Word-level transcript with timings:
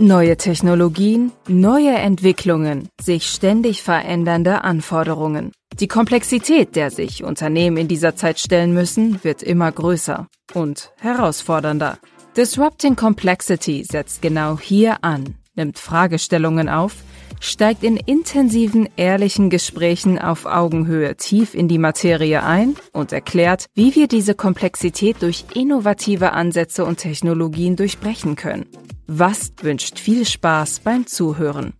Neue 0.00 0.36
Technologien, 0.36 1.32
neue 1.48 1.90
Entwicklungen, 1.90 2.88
sich 3.00 3.26
ständig 3.26 3.82
verändernde 3.82 4.62
Anforderungen. 4.62 5.50
Die 5.80 5.88
Komplexität, 5.88 6.76
der 6.76 6.90
sich 6.90 7.24
Unternehmen 7.24 7.76
in 7.76 7.88
dieser 7.88 8.14
Zeit 8.14 8.38
stellen 8.38 8.72
müssen, 8.72 9.22
wird 9.24 9.42
immer 9.42 9.70
größer 9.72 10.28
und 10.54 10.92
herausfordernder. 10.98 11.98
Disrupting 12.36 12.94
Complexity 12.94 13.84
setzt 13.84 14.22
genau 14.22 14.58
hier 14.58 15.02
an, 15.02 15.34
nimmt 15.56 15.78
Fragestellungen 15.80 16.68
auf, 16.68 16.94
steigt 17.40 17.82
in 17.82 17.96
intensiven, 17.96 18.88
ehrlichen 18.96 19.50
Gesprächen 19.50 20.18
auf 20.18 20.46
Augenhöhe 20.46 21.16
tief 21.16 21.54
in 21.54 21.68
die 21.68 21.78
Materie 21.78 22.42
ein 22.42 22.76
und 22.92 23.12
erklärt, 23.12 23.66
wie 23.74 23.94
wir 23.94 24.08
diese 24.08 24.34
Komplexität 24.34 25.22
durch 25.22 25.44
innovative 25.54 26.32
Ansätze 26.32 26.84
und 26.84 26.98
Technologien 26.98 27.76
durchbrechen 27.76 28.36
können. 28.36 28.66
Was 29.06 29.52
wünscht 29.62 29.98
viel 29.98 30.26
Spaß 30.26 30.80
beim 30.80 31.06
Zuhören. 31.06 31.72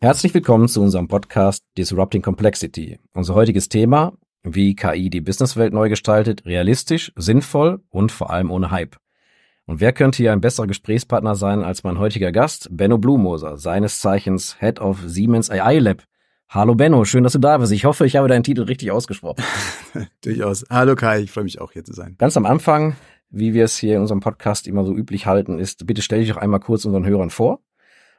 Herzlich 0.00 0.32
willkommen 0.32 0.68
zu 0.68 0.80
unserem 0.80 1.08
Podcast 1.08 1.64
Disrupting 1.76 2.22
Complexity. 2.22 3.00
Unser 3.14 3.34
heutiges 3.34 3.68
Thema, 3.68 4.12
wie 4.44 4.76
KI 4.76 5.10
die 5.10 5.20
Businesswelt 5.20 5.72
neu 5.72 5.88
gestaltet, 5.88 6.46
realistisch, 6.46 7.12
sinnvoll 7.16 7.80
und 7.90 8.12
vor 8.12 8.30
allem 8.30 8.50
ohne 8.50 8.70
Hype. 8.70 8.96
Und 9.68 9.80
wer 9.80 9.92
könnte 9.92 10.16
hier 10.16 10.32
ein 10.32 10.40
besserer 10.40 10.66
Gesprächspartner 10.66 11.34
sein 11.34 11.62
als 11.62 11.84
mein 11.84 11.98
heutiger 11.98 12.32
Gast, 12.32 12.68
Benno 12.70 12.96
Blumoser, 12.96 13.58
seines 13.58 14.00
Zeichens 14.00 14.56
Head 14.60 14.80
of 14.80 15.02
Siemens 15.04 15.50
AI 15.50 15.78
Lab. 15.78 16.04
Hallo 16.48 16.74
Benno, 16.74 17.04
schön, 17.04 17.22
dass 17.22 17.34
du 17.34 17.38
da 17.38 17.58
bist. 17.58 17.70
Ich 17.72 17.84
hoffe, 17.84 18.06
ich 18.06 18.16
habe 18.16 18.28
deinen 18.28 18.44
Titel 18.44 18.62
richtig 18.62 18.90
ausgesprochen. 18.90 19.44
Durchaus. 20.24 20.64
Hallo 20.70 20.94
Kai, 20.94 21.20
ich 21.20 21.32
freue 21.32 21.44
mich 21.44 21.60
auch 21.60 21.72
hier 21.72 21.84
zu 21.84 21.92
sein. 21.92 22.14
Ganz 22.16 22.38
am 22.38 22.46
Anfang, 22.46 22.96
wie 23.28 23.52
wir 23.52 23.64
es 23.64 23.76
hier 23.76 23.96
in 23.96 24.00
unserem 24.00 24.20
Podcast 24.20 24.66
immer 24.66 24.86
so 24.86 24.96
üblich 24.96 25.26
halten, 25.26 25.58
ist, 25.58 25.86
bitte 25.86 26.00
stell 26.00 26.20
dich 26.20 26.30
doch 26.30 26.38
einmal 26.38 26.60
kurz 26.60 26.86
unseren 26.86 27.04
Hörern 27.04 27.28
vor 27.28 27.60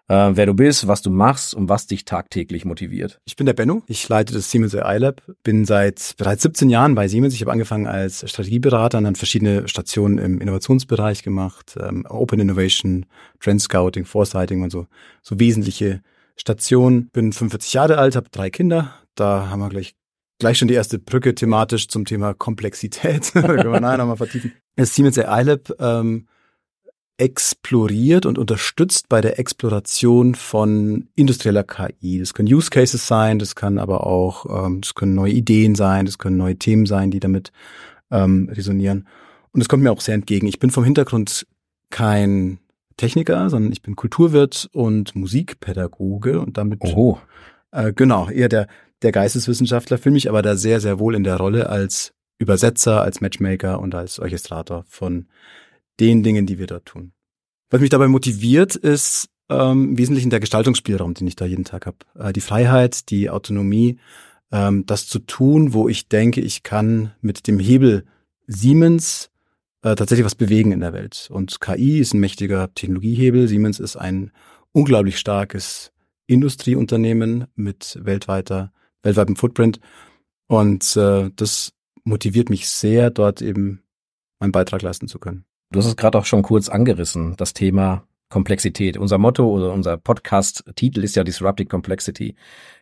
äh, 0.09 0.35
wer 0.35 0.45
du 0.45 0.53
bist, 0.53 0.87
was 0.87 1.01
du 1.01 1.11
machst 1.11 1.53
und 1.53 1.69
was 1.69 1.87
dich 1.87 2.03
tagtäglich 2.03 2.65
motiviert. 2.65 3.21
Ich 3.25 3.35
bin 3.35 3.45
der 3.45 3.53
Benno. 3.53 3.83
Ich 3.87 4.09
leite 4.09 4.33
das 4.33 4.51
Siemens 4.51 4.75
AI 4.75 4.97
Lab. 4.97 5.21
Bin 5.43 5.65
seit 5.65 6.15
bereits 6.17 6.43
17 6.43 6.69
Jahren 6.69 6.95
bei 6.95 7.07
Siemens. 7.07 7.35
Ich 7.35 7.41
habe 7.41 7.51
angefangen 7.51 7.87
als 7.87 8.29
Strategieberater 8.29 8.97
und 8.97 9.05
dann 9.05 9.15
verschiedene 9.15 9.67
Stationen 9.67 10.17
im 10.17 10.41
Innovationsbereich 10.41 11.23
gemacht. 11.23 11.77
Ähm, 11.79 12.05
Open 12.09 12.39
Innovation, 12.39 13.05
Trend 13.39 13.61
Scouting, 13.61 14.05
Foresighting 14.05 14.63
und 14.63 14.71
so. 14.71 14.87
So 15.21 15.39
wesentliche 15.39 16.01
Stationen. 16.35 17.09
Bin 17.09 17.31
45 17.31 17.73
Jahre 17.73 17.97
alt, 17.99 18.15
habe 18.15 18.29
drei 18.31 18.49
Kinder. 18.49 18.95
Da 19.15 19.47
haben 19.49 19.59
wir 19.59 19.69
gleich 19.69 19.95
gleich 20.39 20.57
schon 20.57 20.69
die 20.69 20.73
erste 20.73 20.97
Brücke 20.97 21.35
thematisch 21.35 21.87
zum 21.87 22.05
Thema 22.05 22.33
Komplexität. 22.33 23.31
können 23.33 23.71
wir 23.71 23.79
nachher 23.79 23.97
nochmal 23.97 24.17
vertiefen. 24.17 24.53
Das 24.75 24.95
Siemens 24.95 25.19
AI 25.19 25.43
Lab 25.43 25.71
ähm, 25.79 26.27
exploriert 27.19 28.25
und 28.25 28.37
unterstützt 28.37 29.09
bei 29.09 29.19
der 29.19 29.39
Exploration 29.39 30.35
von 30.35 31.09
industrieller 31.15 31.63
KI. 31.63 32.19
Das 32.19 32.33
können 32.33 32.51
Use 32.51 32.69
Cases 32.69 33.05
sein, 33.05 33.39
das 33.39 33.55
kann 33.55 33.77
aber 33.77 34.07
auch, 34.07 34.65
ähm, 34.65 34.81
das 34.81 34.95
können 34.95 35.15
neue 35.15 35.33
Ideen 35.33 35.75
sein, 35.75 36.05
das 36.05 36.17
können 36.17 36.37
neue 36.37 36.55
Themen 36.55 36.85
sein, 36.85 37.11
die 37.11 37.19
damit 37.19 37.51
ähm, 38.09 38.49
resonieren. 38.49 39.07
Und 39.51 39.61
es 39.61 39.67
kommt 39.67 39.83
mir 39.83 39.91
auch 39.91 40.01
sehr 40.01 40.15
entgegen. 40.15 40.47
Ich 40.47 40.59
bin 40.59 40.71
vom 40.71 40.85
Hintergrund 40.85 41.45
kein 41.89 42.59
Techniker, 42.95 43.49
sondern 43.49 43.71
ich 43.73 43.81
bin 43.81 43.95
Kulturwirt 43.95 44.69
und 44.71 45.15
Musikpädagoge 45.15 46.39
und 46.39 46.57
damit 46.57 46.81
Oho. 46.81 47.19
Äh, 47.71 47.91
genau 47.93 48.29
eher 48.29 48.49
der 48.49 48.67
der 49.01 49.11
Geisteswissenschaftler. 49.11 49.97
Fühle 49.97 50.13
mich 50.13 50.29
aber 50.29 50.41
da 50.41 50.55
sehr 50.55 50.79
sehr 50.79 50.99
wohl 50.99 51.15
in 51.15 51.23
der 51.23 51.37
Rolle 51.37 51.69
als 51.69 52.13
Übersetzer, 52.37 53.01
als 53.01 53.21
Matchmaker 53.21 53.79
und 53.79 53.95
als 53.95 54.19
Orchestrator 54.19 54.85
von 54.87 55.27
den 55.99 56.23
Dingen, 56.23 56.45
die 56.45 56.59
wir 56.59 56.67
dort 56.67 56.85
tun. 56.85 57.13
Was 57.69 57.81
mich 57.81 57.89
dabei 57.89 58.07
motiviert, 58.07 58.75
ist 58.75 59.29
ähm, 59.49 59.89
im 59.89 59.97
Wesentlichen 59.97 60.29
der 60.29 60.39
Gestaltungsspielraum, 60.39 61.13
den 61.13 61.27
ich 61.27 61.35
da 61.35 61.45
jeden 61.45 61.65
Tag 61.65 61.85
habe. 61.85 61.97
Äh, 62.17 62.33
die 62.33 62.41
Freiheit, 62.41 63.09
die 63.09 63.29
Autonomie, 63.29 63.99
ähm, 64.51 64.85
das 64.85 65.07
zu 65.07 65.19
tun, 65.19 65.73
wo 65.73 65.87
ich 65.87 66.07
denke, 66.07 66.41
ich 66.41 66.63
kann 66.63 67.13
mit 67.21 67.47
dem 67.47 67.59
Hebel 67.59 68.05
Siemens 68.47 69.29
äh, 69.81 69.95
tatsächlich 69.95 70.25
was 70.25 70.35
bewegen 70.35 70.71
in 70.71 70.79
der 70.79 70.93
Welt. 70.93 71.29
Und 71.31 71.61
KI 71.61 71.99
ist 71.99 72.13
ein 72.13 72.19
mächtiger 72.19 72.73
Technologiehebel. 72.73 73.47
Siemens 73.47 73.79
ist 73.79 73.95
ein 73.95 74.31
unglaublich 74.71 75.19
starkes 75.19 75.91
Industrieunternehmen 76.27 77.47
mit 77.55 77.99
weltweiter, 78.01 78.71
weltweitem 79.03 79.35
Footprint. 79.35 79.79
Und 80.47 80.95
äh, 80.95 81.29
das 81.35 81.73
motiviert 82.03 82.49
mich 82.49 82.69
sehr, 82.69 83.09
dort 83.09 83.41
eben 83.41 83.83
meinen 84.39 84.51
Beitrag 84.51 84.81
leisten 84.81 85.07
zu 85.07 85.19
können. 85.19 85.45
Du 85.71 85.77
hast 85.77 85.85
es 85.85 85.95
gerade 85.95 86.17
auch 86.17 86.25
schon 86.25 86.41
kurz 86.41 86.67
angerissen, 86.67 87.35
das 87.37 87.53
Thema 87.53 88.03
Komplexität. 88.29 88.97
Unser 88.97 89.19
Motto 89.19 89.47
oder 89.47 89.71
unser 89.71 89.97
Podcast-Titel 89.97 91.03
ist 91.03 91.15
ja 91.15 91.23
Disrupting 91.23 91.67
Complexity. 91.67 92.35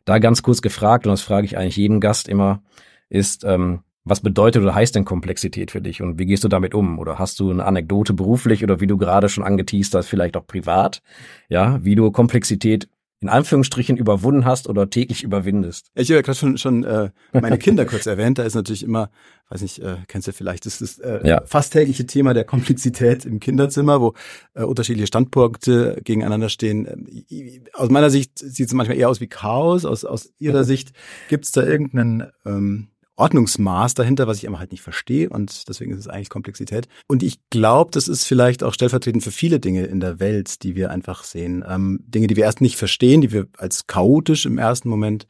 Da 0.05 0.19
ganz 0.19 0.41
kurz 0.41 0.61
gefragt, 0.61 1.05
und 1.05 1.11
das 1.11 1.21
frage 1.21 1.45
ich 1.45 1.57
eigentlich 1.57 1.75
jeden 1.75 1.99
Gast 1.99 2.29
immer, 2.29 2.63
ist, 3.09 3.43
ähm, 3.43 3.81
was 4.05 4.21
bedeutet 4.21 4.63
oder 4.63 4.73
heißt 4.73 4.95
denn 4.95 5.03
Komplexität 5.03 5.71
für 5.71 5.81
dich 5.81 6.01
und 6.01 6.17
wie 6.17 6.25
gehst 6.25 6.45
du 6.45 6.47
damit 6.47 6.73
um? 6.73 6.97
Oder 6.97 7.19
hast 7.19 7.41
du 7.41 7.51
eine 7.51 7.65
Anekdote 7.65 8.13
beruflich 8.13 8.63
oder 8.63 8.79
wie 8.79 8.87
du 8.87 8.97
gerade 8.97 9.27
schon 9.27 9.43
angeteased 9.43 9.93
hast, 9.93 10.07
vielleicht 10.07 10.37
auch 10.37 10.47
privat, 10.47 11.01
ja, 11.49 11.83
wie 11.83 11.95
du 11.95 12.09
Komplexität 12.11 12.87
in 13.19 13.29
Anführungsstrichen 13.29 13.97
überwunden 13.97 14.45
hast 14.45 14.69
oder 14.69 14.89
täglich 14.89 15.23
überwindest. 15.23 15.89
Ich 15.95 16.09
habe 16.09 16.17
ja 16.17 16.21
gerade 16.21 16.37
schon, 16.37 16.57
schon 16.57 16.83
äh, 16.83 17.09
meine 17.33 17.57
Kinder 17.57 17.85
kurz 17.87 18.05
erwähnt. 18.05 18.37
Da 18.37 18.43
ist 18.43 18.53
natürlich 18.53 18.83
immer, 18.83 19.09
weiß 19.49 19.61
nicht, 19.61 19.79
äh, 19.79 19.97
kennst 20.07 20.27
du 20.27 20.33
vielleicht, 20.33 20.67
das 20.67 20.81
ist 20.81 20.99
das 20.99 21.23
äh, 21.23 21.27
ja. 21.27 21.41
fast 21.45 21.73
tägliche 21.73 22.05
Thema 22.05 22.35
der 22.35 22.43
Komplexität 22.43 23.25
im 23.25 23.39
Kinderzimmer, 23.39 24.01
wo 24.01 24.13
äh, 24.53 24.63
unterschiedliche 24.63 25.07
Standpunkte 25.07 25.99
gegeneinander 26.03 26.49
stehen. 26.49 26.85
Ähm, 26.85 27.63
aus 27.73 27.89
meiner 27.89 28.11
Sicht 28.11 28.37
sieht 28.37 28.67
es 28.67 28.73
manchmal 28.73 28.97
eher 28.97 29.09
aus 29.09 29.19
wie 29.19 29.27
Chaos. 29.27 29.85
Aus, 29.85 30.05
aus 30.05 30.31
ihrer 30.37 30.63
Sicht 30.65 30.93
gibt 31.27 31.45
es 31.45 31.51
da 31.51 31.63
irgendeinen 31.63 32.27
ähm, 32.45 32.89
Ordnungsmaß 33.17 33.95
dahinter, 33.95 34.27
was 34.27 34.37
ich 34.37 34.47
aber 34.47 34.59
halt 34.59 34.71
nicht 34.71 34.83
verstehe 34.83 35.29
und 35.29 35.67
deswegen 35.67 35.91
ist 35.91 35.99
es 35.99 36.07
eigentlich 36.07 36.29
Komplexität. 36.29 36.87
Und 37.07 37.23
ich 37.23 37.39
glaube, 37.49 37.91
das 37.91 38.07
ist 38.07 38.25
vielleicht 38.25 38.63
auch 38.63 38.73
stellvertretend 38.73 39.23
für 39.23 39.31
viele 39.31 39.59
Dinge 39.59 39.85
in 39.85 39.99
der 39.99 40.19
Welt, 40.19 40.63
die 40.63 40.75
wir 40.75 40.91
einfach 40.91 41.23
sehen. 41.23 41.65
Ähm, 41.67 41.99
Dinge, 42.05 42.27
die 42.27 42.35
wir 42.35 42.43
erst 42.43 42.61
nicht 42.61 42.77
verstehen, 42.77 43.21
die 43.21 43.31
wir 43.31 43.47
als 43.57 43.87
chaotisch 43.87 44.45
im 44.45 44.57
ersten 44.57 44.87
Moment 44.87 45.27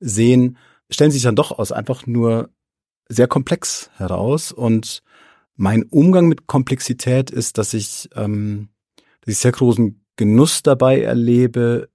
sehen, 0.00 0.58
stellen 0.90 1.10
sich 1.10 1.22
dann 1.22 1.36
doch 1.36 1.50
aus 1.50 1.72
einfach 1.72 2.06
nur 2.06 2.50
sehr 3.08 3.26
komplex 3.26 3.90
heraus. 3.96 4.52
Und 4.52 5.02
mein 5.56 5.84
Umgang 5.84 6.26
mit 6.26 6.46
Komplexität 6.46 7.30
ist, 7.30 7.56
dass 7.56 7.72
ich, 7.72 8.10
ähm, 8.14 8.68
dass 9.22 9.34
ich 9.34 9.38
sehr 9.38 9.52
großen 9.52 10.04
Genuss 10.16 10.62
dabei 10.62 11.00
erlebe, 11.00 11.88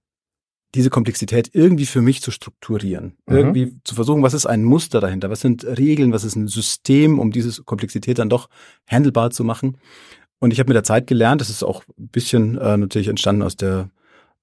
diese 0.74 0.90
Komplexität 0.90 1.50
irgendwie 1.52 1.86
für 1.86 2.00
mich 2.00 2.22
zu 2.22 2.30
strukturieren. 2.30 3.16
Mhm. 3.26 3.36
Irgendwie 3.36 3.76
zu 3.84 3.94
versuchen, 3.94 4.22
was 4.22 4.34
ist 4.34 4.46
ein 4.46 4.64
Muster 4.64 5.00
dahinter? 5.00 5.30
Was 5.30 5.40
sind 5.40 5.64
Regeln? 5.64 6.12
Was 6.12 6.24
ist 6.24 6.36
ein 6.36 6.48
System, 6.48 7.18
um 7.18 7.32
diese 7.32 7.62
Komplexität 7.64 8.18
dann 8.18 8.28
doch 8.28 8.48
handelbar 8.86 9.30
zu 9.30 9.44
machen? 9.44 9.78
Und 10.38 10.52
ich 10.52 10.58
habe 10.58 10.68
mit 10.68 10.76
der 10.76 10.84
Zeit 10.84 11.06
gelernt, 11.06 11.40
das 11.40 11.50
ist 11.50 11.62
auch 11.62 11.84
ein 11.98 12.08
bisschen 12.08 12.56
äh, 12.56 12.76
natürlich 12.76 13.08
entstanden 13.08 13.42
aus 13.42 13.56
der 13.56 13.90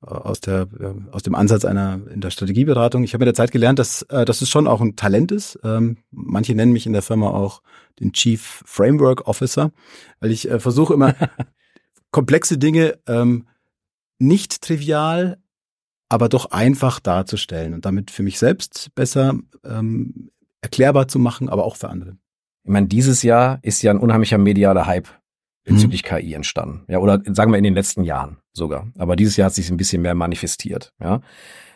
äh, 0.06 0.10
aus 0.10 0.42
der 0.42 0.68
äh, 0.80 0.94
aus 1.12 1.24
dem 1.24 1.34
Ansatz 1.34 1.66
einer 1.66 2.00
in 2.14 2.22
der 2.22 2.30
Strategieberatung. 2.30 3.04
Ich 3.04 3.14
habe 3.14 3.24
mit 3.24 3.28
der 3.28 3.34
Zeit 3.34 3.52
gelernt, 3.52 3.80
dass 3.80 4.04
äh, 4.04 4.26
dass 4.26 4.42
es 4.42 4.50
schon 4.50 4.68
auch 4.68 4.82
ein 4.82 4.96
Talent 4.96 5.32
ist. 5.32 5.60
Ähm, 5.64 5.98
manche 6.12 6.54
nennen 6.54 6.72
mich 6.72 6.86
in 6.86 6.94
der 6.94 7.02
Firma 7.02 7.30
auch 7.30 7.62
den 8.00 8.14
Chief 8.14 8.62
Framework 8.66 9.28
Officer, 9.28 9.72
weil 10.20 10.32
ich 10.32 10.50
äh, 10.50 10.60
versuche 10.60 10.94
immer 10.94 11.16
komplexe 12.12 12.58
Dinge 12.58 13.00
ähm, 13.08 13.48
nicht 14.20 14.62
trivial 14.62 15.38
aber 16.10 16.30
doch 16.30 16.52
einfach 16.52 17.00
darzustellen 17.00 17.74
und 17.74 17.86
damit 17.86 18.12
für 18.12 18.24
mich 18.24 18.40
selbst 18.40 18.94
besser 18.96 19.38
ähm, 19.64 20.32
erklärbar 20.62 21.08
zu 21.08 21.20
machen, 21.20 21.50
aber 21.50 21.66
auch 21.66 21.76
für 21.76 21.90
andere. 21.90 22.18
Ich 22.64 22.72
meine, 22.72 22.88
dieses 22.88 23.24
Jahr 23.24 23.60
ist 23.62 23.82
ja 23.82 23.92
ein 23.92 24.00
unheimlicher 24.00 24.38
medialer 24.38 24.88
Hype 24.88 25.08
bezüglich 25.64 26.04
mhm. 26.04 26.08
KI 26.08 26.34
entstanden. 26.34 26.86
Ja, 26.88 27.00
oder 27.00 27.22
sagen 27.26 27.52
wir 27.52 27.58
in 27.58 27.64
den 27.64 27.74
letzten 27.74 28.04
Jahren 28.04 28.38
sogar. 28.54 28.88
Aber 28.98 29.16
dieses 29.16 29.36
Jahr 29.38 29.48
hat 29.48 29.54
sich 29.54 29.70
ein 29.70 29.78
bisschen 29.78 30.02
mehr 30.02 30.16
manifestiert. 30.16 30.94
Ja, 31.00 31.22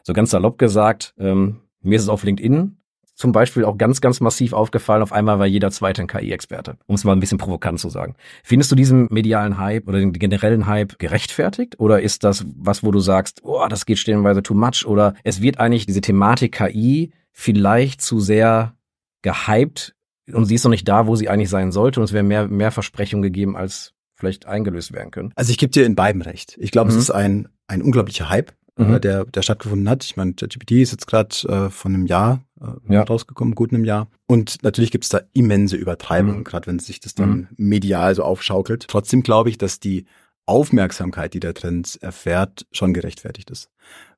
so 0.04 0.14
ganz 0.14 0.32
salopp 0.32 0.58
gesagt, 0.58 1.14
ähm, 1.18 1.62
mir 1.82 1.96
ist 1.98 2.04
es 2.04 2.10
auf 2.10 2.24
LinkedIn 2.24 2.78
zum 3.22 3.32
Beispiel 3.32 3.66
auch 3.66 3.78
ganz, 3.78 4.02
ganz 4.02 4.20
massiv 4.20 4.52
aufgefallen. 4.54 5.04
Auf 5.04 5.14
einmal 5.14 5.38
war 5.38 5.46
jeder 5.46 5.70
zweite 5.70 6.02
ein 6.02 6.08
KI-Experte, 6.08 6.78
um 6.88 6.96
es 6.96 7.04
mal 7.04 7.14
ein 7.14 7.20
bisschen 7.20 7.38
provokant 7.38 7.80
zu 7.80 7.88
sagen. 7.88 8.16
Findest 8.44 8.72
du 8.72 8.76
diesen 8.76 9.08
medialen 9.12 9.60
Hype 9.60 9.88
oder 9.88 10.00
den 10.00 10.12
generellen 10.12 10.66
Hype 10.66 10.98
gerechtfertigt? 10.98 11.80
Oder 11.80 12.02
ist 12.02 12.24
das 12.24 12.44
was, 12.58 12.84
wo 12.84 12.90
du 12.90 13.00
sagst, 13.00 13.42
oh, 13.44 13.64
das 13.70 13.86
geht 13.86 14.00
stellenweise 14.00 14.42
too 14.42 14.56
much? 14.56 14.88
Oder 14.88 15.14
es 15.24 15.40
wird 15.40 15.60
eigentlich 15.60 15.86
diese 15.86 16.02
Thematik 16.02 16.54
KI 16.54 17.14
vielleicht 17.32 18.02
zu 18.02 18.20
sehr 18.20 18.74
gehypt 19.22 19.96
und 20.34 20.46
sie 20.46 20.56
ist 20.56 20.64
noch 20.64 20.72
nicht 20.72 20.88
da, 20.88 21.06
wo 21.06 21.16
sie 21.16 21.30
eigentlich 21.30 21.50
sein 21.50 21.72
sollte 21.72 22.00
und 22.00 22.06
es 22.06 22.14
wäre 22.14 22.24
mehr, 22.24 22.48
mehr 22.48 22.72
Versprechungen 22.72 23.22
gegeben, 23.22 23.56
als 23.56 23.94
vielleicht 24.16 24.48
eingelöst 24.48 24.94
werden 24.94 25.12
können? 25.12 25.32
Also 25.36 25.52
ich 25.52 25.60
gebe 25.60 25.72
dir 25.72 25.86
in 25.86 25.96
beiden 25.96 26.24
recht. 26.24 26.58
Ich 26.60 26.72
glaube, 26.72 26.92
mhm. 26.92 26.98
es 26.98 27.04
ist 27.04 27.12
ein, 27.12 27.50
ein 27.68 27.84
unglaublicher 27.84 28.30
Hype 28.30 28.54
mhm. 28.88 29.02
der, 29.02 29.26
der 29.26 29.42
stattgefunden 29.42 29.90
hat. 29.90 30.04
Ich 30.04 30.18
meine, 30.18 30.34
ChatGPT 30.34 30.72
ist 30.72 30.92
jetzt 30.92 31.08
gerade 31.08 31.36
äh, 31.48 31.70
von 31.70 31.94
einem 31.94 32.06
Jahr 32.06 32.44
äh, 32.60 32.94
ja. 32.94 33.04
rausgekommen, 33.04 33.56
gut 33.56 33.74
einem 33.74 33.86
Jahr. 33.86 34.08
Und 34.28 34.64
natürlich 34.64 34.92
gibt 34.92 35.04
es 35.04 35.10
da 35.10 35.22
immense 35.34 35.76
Übertreibungen, 35.76 36.40
mhm. 36.40 36.44
gerade 36.44 36.68
wenn 36.68 36.80
sich 36.80 37.00
das 37.00 37.16
dann 37.16 37.30
mhm. 37.30 37.48
medial 37.58 38.14
so 38.16 38.24
aufschaukelt. 38.24 38.88
Trotzdem 38.88 39.24
glaube 39.24 39.50
ich, 39.50 39.58
dass 39.58 39.80
die 39.80 40.06
Aufmerksamkeit, 40.46 41.34
die 41.34 41.40
der 41.40 41.54
Trend 41.54 42.00
erfährt, 42.02 42.66
schon 42.72 42.94
gerechtfertigt 42.94 43.50
ist. 43.52 43.70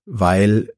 Weil 0.06 0.69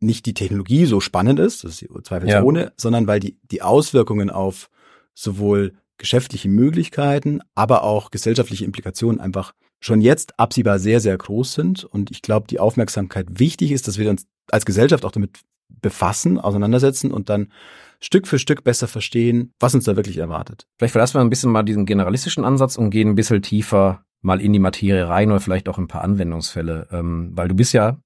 nicht 0.00 0.26
die 0.26 0.34
Technologie 0.34 0.86
so 0.86 1.00
spannend 1.00 1.38
ist, 1.38 1.64
das 1.64 1.82
ist 1.82 1.88
zweifelsohne, 2.04 2.60
ja. 2.60 2.72
sondern 2.76 3.06
weil 3.06 3.20
die, 3.20 3.38
die 3.50 3.62
Auswirkungen 3.62 4.30
auf 4.30 4.70
sowohl 5.14 5.72
geschäftliche 5.96 6.48
Möglichkeiten, 6.48 7.40
aber 7.54 7.84
auch 7.84 8.10
gesellschaftliche 8.10 8.64
Implikationen 8.64 9.20
einfach 9.20 9.54
schon 9.80 10.00
jetzt 10.00 10.38
absehbar 10.38 10.78
sehr, 10.78 11.00
sehr 11.00 11.16
groß 11.16 11.52
sind. 11.52 11.84
Und 11.84 12.10
ich 12.10 12.22
glaube, 12.22 12.46
die 12.48 12.58
Aufmerksamkeit 12.58 13.26
wichtig 13.38 13.72
ist, 13.72 13.88
dass 13.88 13.98
wir 13.98 14.08
uns 14.10 14.26
als 14.50 14.64
Gesellschaft 14.64 15.04
auch 15.04 15.12
damit 15.12 15.40
befassen, 15.68 16.38
auseinandersetzen 16.38 17.10
und 17.12 17.28
dann 17.28 17.52
Stück 18.00 18.26
für 18.26 18.38
Stück 18.38 18.64
besser 18.64 18.88
verstehen, 18.88 19.52
was 19.60 19.74
uns 19.74 19.84
da 19.84 19.96
wirklich 19.96 20.18
erwartet. 20.18 20.66
Vielleicht 20.78 20.92
verlassen 20.92 21.14
wir 21.14 21.20
ein 21.20 21.30
bisschen 21.30 21.50
mal 21.50 21.62
diesen 21.62 21.86
generalistischen 21.86 22.44
Ansatz 22.44 22.76
und 22.76 22.90
gehen 22.90 23.10
ein 23.10 23.14
bisschen 23.14 23.42
tiefer 23.42 24.04
mal 24.20 24.40
in 24.40 24.52
die 24.52 24.58
Materie 24.58 25.08
rein 25.08 25.30
oder 25.30 25.40
vielleicht 25.40 25.68
auch 25.68 25.78
ein 25.78 25.88
paar 25.88 26.02
Anwendungsfälle, 26.02 26.88
ähm, 26.90 27.32
weil 27.34 27.48
du 27.48 27.54
bist 27.54 27.72
ja 27.72 27.98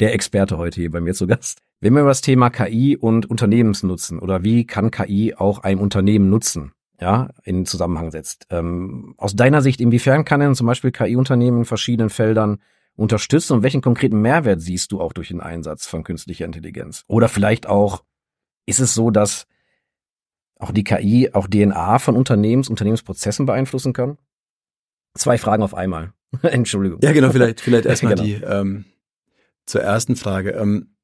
der 0.00 0.14
Experte 0.14 0.58
heute 0.58 0.80
hier 0.80 0.90
bei 0.90 1.00
mir 1.00 1.14
zu 1.14 1.26
Gast. 1.26 1.58
Wenn 1.80 1.94
wir 1.94 2.00
über 2.00 2.10
das 2.10 2.20
Thema 2.20 2.50
KI 2.50 2.96
und 2.96 3.26
Unternehmensnutzen 3.26 4.18
oder 4.18 4.42
wie 4.42 4.66
kann 4.66 4.90
KI 4.90 5.34
auch 5.34 5.60
ein 5.60 5.78
Unternehmen 5.78 6.30
nutzen, 6.30 6.72
ja, 7.00 7.30
in 7.42 7.66
Zusammenhang 7.66 8.10
setzt. 8.10 8.46
Ähm, 8.50 9.14
aus 9.16 9.34
deiner 9.34 9.62
Sicht, 9.62 9.80
inwiefern 9.80 10.24
kann 10.24 10.40
denn 10.40 10.54
zum 10.54 10.66
Beispiel 10.66 10.92
KI-Unternehmen 10.92 11.58
in 11.58 11.64
verschiedenen 11.64 12.10
Feldern 12.10 12.58
unterstützen 12.96 13.54
und 13.54 13.62
welchen 13.62 13.82
konkreten 13.82 14.20
Mehrwert 14.20 14.60
siehst 14.60 14.92
du 14.92 15.00
auch 15.00 15.12
durch 15.12 15.28
den 15.28 15.40
Einsatz 15.40 15.86
von 15.86 16.04
künstlicher 16.04 16.44
Intelligenz? 16.44 17.04
Oder 17.08 17.28
vielleicht 17.28 17.66
auch, 17.66 18.04
ist 18.66 18.80
es 18.80 18.94
so, 18.94 19.10
dass 19.10 19.46
auch 20.58 20.70
die 20.70 20.84
KI 20.84 21.30
auch 21.32 21.48
DNA 21.48 21.98
von 21.98 22.16
Unternehmens, 22.16 22.68
Unternehmensprozessen 22.68 23.46
beeinflussen 23.46 23.92
kann? 23.92 24.16
Zwei 25.14 25.38
Fragen 25.38 25.62
auf 25.62 25.74
einmal. 25.74 26.12
Entschuldigung. 26.42 27.00
Ja, 27.02 27.12
genau, 27.12 27.30
vielleicht, 27.30 27.60
vielleicht 27.60 27.86
erstmal 27.86 28.14
genau. 28.14 28.24
die 28.24 28.34
ähm, 28.34 28.84
zur 29.66 29.82
ersten 29.82 30.16
Frage. 30.16 30.52
Ähm, 30.52 30.94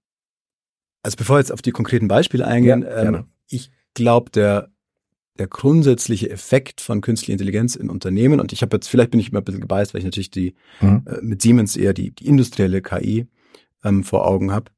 also 1.02 1.16
bevor 1.16 1.36
wir 1.36 1.40
jetzt 1.40 1.52
auf 1.52 1.62
die 1.62 1.72
konkreten 1.72 2.08
Beispiele 2.08 2.46
eingehen, 2.46 2.82
ja, 2.82 3.02
ähm, 3.02 3.26
ich 3.48 3.70
glaube, 3.94 4.30
der 4.30 4.70
der 5.40 5.48
grundsätzliche 5.48 6.28
Effekt 6.28 6.82
von 6.82 7.00
künstlicher 7.00 7.32
Intelligenz 7.32 7.74
in 7.74 7.88
Unternehmen, 7.88 8.40
und 8.40 8.52
ich 8.52 8.60
habe 8.60 8.76
jetzt, 8.76 8.88
vielleicht 8.88 9.10
bin 9.10 9.20
ich 9.20 9.30
immer 9.30 9.40
ein 9.40 9.44
bisschen 9.44 9.62
gebeißt, 9.62 9.94
weil 9.94 10.00
ich 10.00 10.04
natürlich 10.04 10.30
die 10.30 10.54
mhm. 10.82 11.02
äh, 11.06 11.22
mit 11.22 11.40
Siemens 11.40 11.78
eher 11.78 11.94
die, 11.94 12.10
die 12.10 12.26
industrielle 12.26 12.82
KI 12.82 13.26
ähm, 13.82 14.04
vor 14.04 14.26
Augen 14.26 14.52
habe. 14.52 14.70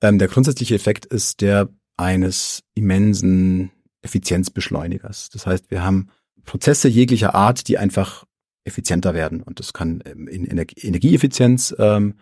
Ähm, 0.00 0.18
der 0.18 0.28
grundsätzliche 0.28 0.74
Effekt 0.74 1.04
ist 1.04 1.42
der 1.42 1.68
eines 1.98 2.62
immensen 2.74 3.72
Effizienzbeschleunigers. 4.00 5.28
Das 5.28 5.46
heißt, 5.46 5.70
wir 5.70 5.84
haben 5.84 6.08
Prozesse 6.46 6.88
jeglicher 6.88 7.34
Art, 7.34 7.68
die 7.68 7.76
einfach 7.76 8.24
effizienter 8.64 9.12
werden. 9.12 9.42
Und 9.42 9.60
das 9.60 9.74
kann 9.74 10.02
ähm, 10.06 10.28
in 10.28 10.46
Energieeffizienz 10.46 11.76
ähm, 11.78 12.14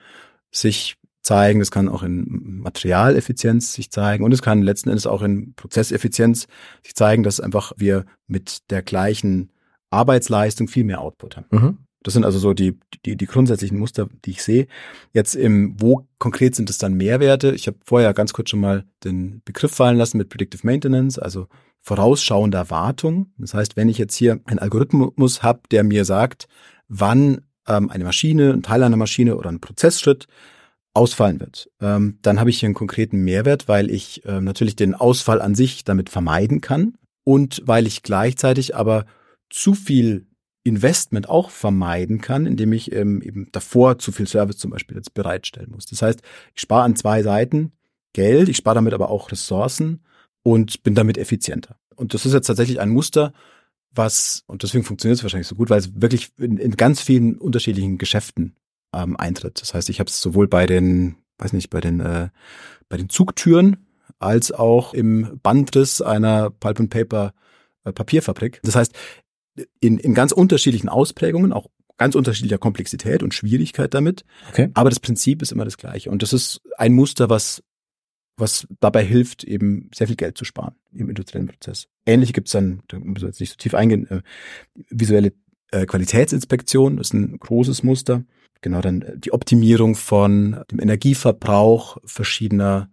sich 0.50 0.96
zeigen, 1.28 1.58
das 1.58 1.70
kann 1.70 1.88
auch 1.88 2.02
in 2.02 2.26
Materialeffizienz 2.62 3.74
sich 3.74 3.90
zeigen 3.90 4.24
und 4.24 4.32
es 4.32 4.40
kann 4.40 4.62
letzten 4.62 4.88
Endes 4.88 5.06
auch 5.06 5.22
in 5.22 5.52
Prozesseffizienz 5.54 6.48
sich 6.82 6.94
zeigen, 6.94 7.22
dass 7.22 7.38
einfach 7.38 7.72
wir 7.76 8.06
mit 8.26 8.70
der 8.70 8.82
gleichen 8.82 9.50
Arbeitsleistung 9.90 10.68
viel 10.68 10.84
mehr 10.84 11.02
Output 11.02 11.36
haben. 11.36 11.46
Mhm. 11.50 11.78
Das 12.02 12.14
sind 12.14 12.24
also 12.24 12.38
so 12.38 12.54
die, 12.54 12.78
die, 13.04 13.16
die 13.16 13.26
grundsätzlichen 13.26 13.78
Muster, 13.78 14.08
die 14.24 14.30
ich 14.30 14.42
sehe. 14.42 14.68
Jetzt 15.12 15.34
im, 15.34 15.74
wo 15.78 16.06
konkret 16.18 16.54
sind 16.54 16.70
es 16.70 16.78
dann 16.78 16.94
Mehrwerte? 16.94 17.52
Ich 17.52 17.66
habe 17.66 17.76
vorher 17.84 18.14
ganz 18.14 18.32
kurz 18.32 18.48
schon 18.48 18.60
mal 18.60 18.84
den 19.04 19.42
Begriff 19.44 19.72
fallen 19.72 19.98
lassen 19.98 20.16
mit 20.16 20.30
Predictive 20.30 20.66
Maintenance, 20.66 21.18
also 21.18 21.48
vorausschauender 21.82 22.70
Wartung. 22.70 23.32
Das 23.36 23.52
heißt, 23.52 23.76
wenn 23.76 23.90
ich 23.90 23.98
jetzt 23.98 24.14
hier 24.14 24.40
einen 24.44 24.60
Algorithmus 24.60 25.42
habe, 25.42 25.60
der 25.70 25.84
mir 25.84 26.06
sagt, 26.06 26.48
wann 26.88 27.42
ähm, 27.66 27.90
eine 27.90 28.04
Maschine, 28.04 28.54
ein 28.54 28.62
Teil 28.62 28.82
einer 28.82 28.96
Maschine 28.96 29.36
oder 29.36 29.50
ein 29.50 29.60
Prozessschritt 29.60 30.28
ausfallen 30.98 31.40
wird, 31.40 31.70
ähm, 31.80 32.18
dann 32.22 32.40
habe 32.40 32.50
ich 32.50 32.58
hier 32.60 32.66
einen 32.66 32.74
konkreten 32.74 33.22
Mehrwert, 33.22 33.68
weil 33.68 33.90
ich 33.90 34.22
ähm, 34.26 34.44
natürlich 34.44 34.76
den 34.76 34.94
Ausfall 34.94 35.40
an 35.40 35.54
sich 35.54 35.84
damit 35.84 36.10
vermeiden 36.10 36.60
kann 36.60 36.98
und 37.24 37.62
weil 37.64 37.86
ich 37.86 38.02
gleichzeitig 38.02 38.74
aber 38.74 39.06
zu 39.48 39.74
viel 39.74 40.26
Investment 40.64 41.28
auch 41.28 41.50
vermeiden 41.50 42.20
kann, 42.20 42.46
indem 42.46 42.72
ich 42.72 42.92
ähm, 42.92 43.22
eben 43.22 43.48
davor 43.52 43.98
zu 43.98 44.12
viel 44.12 44.26
Service 44.26 44.58
zum 44.58 44.72
Beispiel 44.72 44.96
jetzt 44.96 45.14
bereitstellen 45.14 45.70
muss. 45.70 45.86
Das 45.86 46.02
heißt, 46.02 46.20
ich 46.54 46.60
spare 46.60 46.82
an 46.82 46.96
zwei 46.96 47.22
Seiten 47.22 47.72
Geld, 48.12 48.48
ich 48.48 48.56
spare 48.56 48.74
damit 48.74 48.92
aber 48.92 49.08
auch 49.08 49.30
Ressourcen 49.30 50.02
und 50.42 50.82
bin 50.82 50.94
damit 50.94 51.16
effizienter. 51.16 51.76
Und 51.94 52.12
das 52.12 52.26
ist 52.26 52.32
jetzt 52.32 52.46
tatsächlich 52.46 52.80
ein 52.80 52.90
Muster, 52.90 53.32
was, 53.92 54.44
und 54.46 54.62
deswegen 54.62 54.84
funktioniert 54.84 55.18
es 55.18 55.22
wahrscheinlich 55.22 55.46
so 55.46 55.54
gut, 55.54 55.70
weil 55.70 55.78
es 55.78 56.00
wirklich 56.00 56.30
in, 56.38 56.58
in 56.58 56.76
ganz 56.76 57.00
vielen 57.00 57.36
unterschiedlichen 57.36 57.98
Geschäften 57.98 58.56
ähm, 58.94 59.16
eintritt. 59.16 59.60
Das 59.60 59.74
heißt, 59.74 59.88
ich 59.90 60.00
habe 60.00 60.08
es 60.08 60.20
sowohl 60.20 60.48
bei 60.48 60.66
den, 60.66 61.16
weiß 61.38 61.52
nicht, 61.52 61.70
bei 61.70 61.80
den, 61.80 62.00
äh, 62.00 62.28
bei 62.88 62.96
den 62.96 63.08
Zugtüren 63.08 63.86
als 64.18 64.52
auch 64.52 64.94
im 64.94 65.38
Bandriss 65.42 66.00
einer 66.00 66.50
Pulp 66.50 66.80
and 66.80 66.90
Paper 66.90 67.34
äh, 67.84 67.92
Papierfabrik. 67.92 68.60
Das 68.62 68.74
heißt, 68.74 68.92
in, 69.80 69.98
in 69.98 70.14
ganz 70.14 70.32
unterschiedlichen 70.32 70.88
Ausprägungen, 70.88 71.52
auch 71.52 71.68
ganz 71.96 72.14
unterschiedlicher 72.14 72.58
Komplexität 72.58 73.22
und 73.22 73.34
Schwierigkeit 73.34 73.92
damit. 73.92 74.24
Okay. 74.50 74.70
Aber 74.74 74.88
das 74.88 75.00
Prinzip 75.00 75.42
ist 75.42 75.52
immer 75.52 75.64
das 75.64 75.76
gleiche. 75.76 76.10
Und 76.10 76.22
das 76.22 76.32
ist 76.32 76.60
ein 76.76 76.94
Muster, 76.94 77.28
was, 77.28 77.62
was 78.36 78.66
dabei 78.80 79.04
hilft, 79.04 79.44
eben 79.44 79.90
sehr 79.92 80.06
viel 80.06 80.16
Geld 80.16 80.38
zu 80.38 80.44
sparen 80.44 80.76
im 80.92 81.08
industriellen 81.08 81.48
Prozess. 81.48 81.88
Ähnliche 82.06 82.32
gibt 82.32 82.48
es 82.48 82.52
dann, 82.52 82.82
da 82.88 82.98
müssen 82.98 83.22
wir 83.22 83.28
jetzt 83.28 83.40
nicht 83.40 83.50
so 83.50 83.56
tief 83.56 83.74
eingehen, 83.74 84.08
äh, 84.08 84.22
visuelle 84.90 85.32
äh, 85.70 85.86
Qualitätsinspektion 85.86 86.98
ist 86.98 87.12
ein 87.12 87.38
großes 87.38 87.82
Muster. 87.82 88.24
Genau, 88.60 88.80
dann 88.80 89.02
äh, 89.02 89.18
die 89.18 89.32
Optimierung 89.32 89.94
von 89.94 90.62
dem 90.70 90.80
Energieverbrauch 90.80 91.98
verschiedener, 92.04 92.90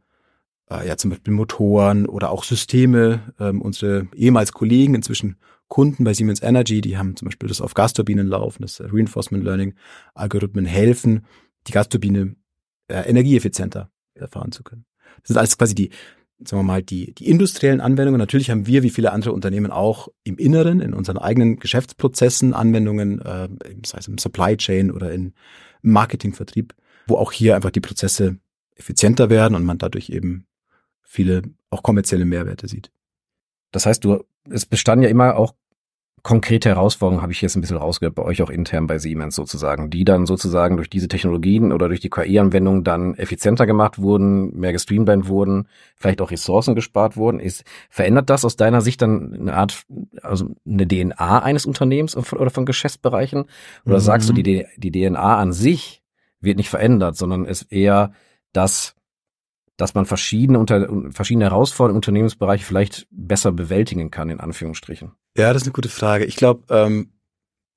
äh, 0.69 0.87
ja 0.87 0.97
zum 0.97 1.11
Beispiel 1.11 1.33
Motoren 1.33 2.05
oder 2.05 2.31
auch 2.31 2.43
Systeme. 2.43 3.33
Ähm, 3.39 3.61
unsere 3.61 4.07
ehemals 4.15 4.51
Kollegen, 4.51 4.95
inzwischen 4.95 5.37
Kunden 5.67 6.03
bei 6.03 6.13
Siemens 6.13 6.41
Energy, 6.41 6.81
die 6.81 6.97
haben 6.97 7.15
zum 7.15 7.27
Beispiel 7.27 7.49
das 7.49 7.61
auf 7.61 7.73
Gasturbinen 7.73 8.27
laufen, 8.27 8.61
das 8.61 8.79
Reinforcement 8.81 9.43
Learning 9.43 9.73
Algorithmen 10.13 10.65
helfen, 10.65 11.25
die 11.67 11.71
Gasturbine 11.71 12.35
äh, 12.87 13.09
energieeffizienter 13.09 13.89
erfahren 14.13 14.51
zu 14.51 14.63
können. 14.63 14.85
Das 15.21 15.29
sind 15.29 15.37
alles 15.37 15.57
quasi 15.57 15.73
die, 15.73 15.89
sagen 16.39 16.59
wir 16.59 16.63
mal, 16.63 16.83
die, 16.83 17.13
die 17.13 17.29
industriellen 17.29 17.81
Anwendungen. 17.81 18.19
Natürlich 18.19 18.49
haben 18.49 18.67
wir, 18.67 18.83
wie 18.83 18.89
viele 18.89 19.11
andere 19.11 19.31
Unternehmen 19.31 19.71
auch 19.71 20.09
im 20.23 20.37
Inneren, 20.37 20.81
in 20.81 20.93
unseren 20.93 21.17
eigenen 21.17 21.59
Geschäftsprozessen 21.59 22.53
Anwendungen, 22.53 23.21
äh, 23.21 23.47
sei 23.85 23.99
es 23.99 24.07
im 24.07 24.17
Supply 24.17 24.57
Chain 24.57 24.91
oder 24.91 25.11
in 25.11 25.33
Marketingvertrieb, 25.81 26.73
wo 27.07 27.15
auch 27.15 27.31
hier 27.31 27.55
einfach 27.55 27.71
die 27.71 27.79
Prozesse 27.79 28.37
effizienter 28.75 29.29
werden 29.29 29.55
und 29.55 29.63
man 29.63 29.77
dadurch 29.77 30.09
eben 30.09 30.45
viele 31.01 31.43
auch 31.69 31.83
kommerzielle 31.83 32.25
Mehrwerte 32.25 32.67
sieht. 32.67 32.91
Das 33.71 33.85
heißt, 33.85 34.03
du, 34.03 34.23
es 34.49 34.65
bestand 34.65 35.03
ja 35.03 35.09
immer 35.09 35.37
auch 35.37 35.53
konkrete 36.25 36.69
Herausforderungen 36.69 37.21
habe 37.21 37.33
ich 37.33 37.41
jetzt 37.43 37.55
ein 37.55 37.61
bisschen 37.61 37.77
rausgehört, 37.77 38.15
bei 38.15 38.23
euch 38.23 38.41
auch 38.41 38.49
intern 38.49 38.87
bei 38.87 38.97
Siemens 38.97 39.35
sozusagen, 39.35 39.91
die 39.91 40.03
dann 40.05 40.25
sozusagen 40.25 40.75
durch 40.75 40.89
diese 40.89 41.07
Technologien 41.07 41.71
oder 41.71 41.87
durch 41.87 41.99
die 41.99 42.09
KI-Anwendung 42.09 42.83
dann 42.83 43.13
effizienter 43.13 43.67
gemacht 43.67 43.99
wurden, 43.99 44.57
mehr 44.59 44.73
gestreamlined 44.73 45.27
wurden, 45.27 45.67
vielleicht 45.95 46.21
auch 46.21 46.31
Ressourcen 46.31 46.73
gespart 46.73 47.15
wurden. 47.15 47.39
Ist, 47.39 47.63
verändert 47.91 48.31
das 48.31 48.43
aus 48.43 48.55
deiner 48.55 48.81
Sicht 48.81 49.03
dann 49.03 49.35
eine 49.35 49.53
Art, 49.53 49.83
also 50.23 50.49
eine 50.67 50.87
DNA 50.87 51.43
eines 51.43 51.67
Unternehmens 51.67 52.17
oder 52.17 52.49
von 52.49 52.65
Geschäftsbereichen? 52.65 53.45
Oder 53.85 53.97
mhm. 53.97 54.01
sagst 54.01 54.27
du, 54.27 54.33
die, 54.33 54.65
die 54.77 54.91
DNA 54.91 55.37
an 55.37 55.53
sich 55.53 56.01
wird 56.41 56.57
nicht 56.57 56.69
verändert, 56.69 57.17
sondern 57.17 57.45
ist 57.45 57.71
eher 57.71 58.13
das, 58.51 58.95
dass 59.77 59.93
man 59.93 60.05
verschiedene, 60.05 60.59
unter, 60.59 60.87
verschiedene 61.11 61.45
Herausforderungen 61.45 61.95
im 61.95 61.97
Unternehmensbereich 61.97 62.65
vielleicht 62.65 63.07
besser 63.11 63.51
bewältigen 63.51 64.11
kann, 64.11 64.29
in 64.29 64.39
Anführungsstrichen? 64.39 65.11
Ja, 65.37 65.51
das 65.51 65.63
ist 65.63 65.67
eine 65.67 65.73
gute 65.73 65.89
Frage. 65.89 66.25
Ich 66.25 66.37
glaube, 66.37 66.63
ähm, 66.69 67.11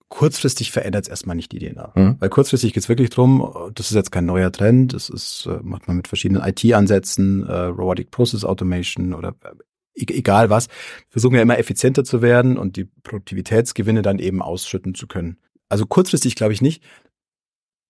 kurzfristig 0.09 0.73
verändert 0.73 1.05
es 1.05 1.09
erstmal 1.09 1.37
nicht 1.37 1.53
die 1.53 1.59
DNA. 1.59 1.93
Mhm. 1.95 2.17
Weil 2.19 2.29
kurzfristig 2.29 2.73
geht 2.73 2.83
es 2.83 2.89
wirklich 2.89 3.11
drum, 3.11 3.71
das 3.75 3.91
ist 3.91 3.97
jetzt 3.97 4.13
kein 4.13 4.27
neuer 4.27 4.51
Trend, 4.53 4.95
das 4.95 5.09
ist, 5.09 5.47
äh, 5.47 5.59
macht 5.63 5.87
man 5.87 5.97
mit 5.97 6.09
verschiedenen 6.09 6.43
IT-Ansätzen, 6.43 7.47
äh, 7.47 7.53
Robotic 7.53 8.11
Process 8.11 8.45
Automation 8.45 9.13
oder 9.13 9.35
äh, 9.43 10.03
e-, 10.03 10.19
egal 10.19 10.51
was, 10.51 10.69
versuchen 11.09 11.35
ja 11.35 11.43
immer 11.43 11.59
effizienter 11.59 12.05
zu 12.05 12.23
werden 12.23 12.57
und 12.57 12.77
die 12.77 12.85
Produktivitätsgewinne 12.85 14.03
dann 14.03 14.19
eben 14.19 14.41
ausschütten 14.41 14.95
zu 14.95 15.07
können. 15.07 15.39
Also 15.69 15.85
kurzfristig 15.85 16.37
glaube 16.37 16.55
ich 16.55 16.63
nicht. 16.63 16.83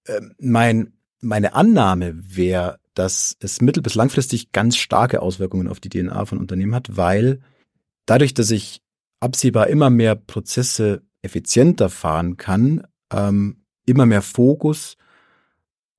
Ähm, 0.07 0.35
mein, 0.41 0.95
meine 1.21 1.55
Annahme 1.55 2.15
wäre, 2.17 2.81
dass 2.99 3.37
es 3.39 3.61
mittel- 3.61 3.83
bis 3.83 3.95
langfristig 3.95 4.51
ganz 4.51 4.77
starke 4.77 5.23
Auswirkungen 5.23 5.69
auf 5.69 5.79
die 5.79 5.89
DNA 5.89 6.25
von 6.25 6.39
Unternehmen 6.39 6.75
hat, 6.75 6.97
weil 6.97 7.41
dadurch, 8.07 8.35
dass 8.35 8.51
ich 8.51 8.83
absehbar 9.21 9.69
immer 9.69 9.89
mehr 9.89 10.17
Prozesse 10.17 11.03
effizienter 11.23 11.91
fahren 11.91 12.37
kann, 12.37 12.87
ähm, 13.13 13.65
immer 13.87 14.05
mehr 14.05 14.23
Fokus 14.23 14.97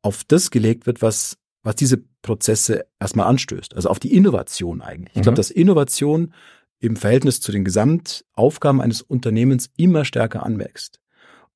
auf 0.01 0.23
das 0.25 0.51
gelegt 0.51 0.87
wird, 0.87 1.01
was, 1.01 1.37
was 1.63 1.75
diese 1.75 2.03
Prozesse 2.21 2.85
erstmal 2.99 3.27
anstößt. 3.27 3.75
Also 3.75 3.89
auf 3.89 3.99
die 3.99 4.13
Innovation 4.13 4.81
eigentlich. 4.81 5.15
Ich 5.15 5.21
glaube, 5.21 5.31
mhm. 5.31 5.37
dass 5.37 5.51
Innovation 5.51 6.33
im 6.79 6.97
Verhältnis 6.97 7.39
zu 7.39 7.53
den 7.53 7.63
Gesamtaufgaben 7.63 8.81
eines 8.81 9.01
Unternehmens 9.01 9.69
immer 9.77 10.03
stärker 10.03 10.45
anwächst. 10.45 10.99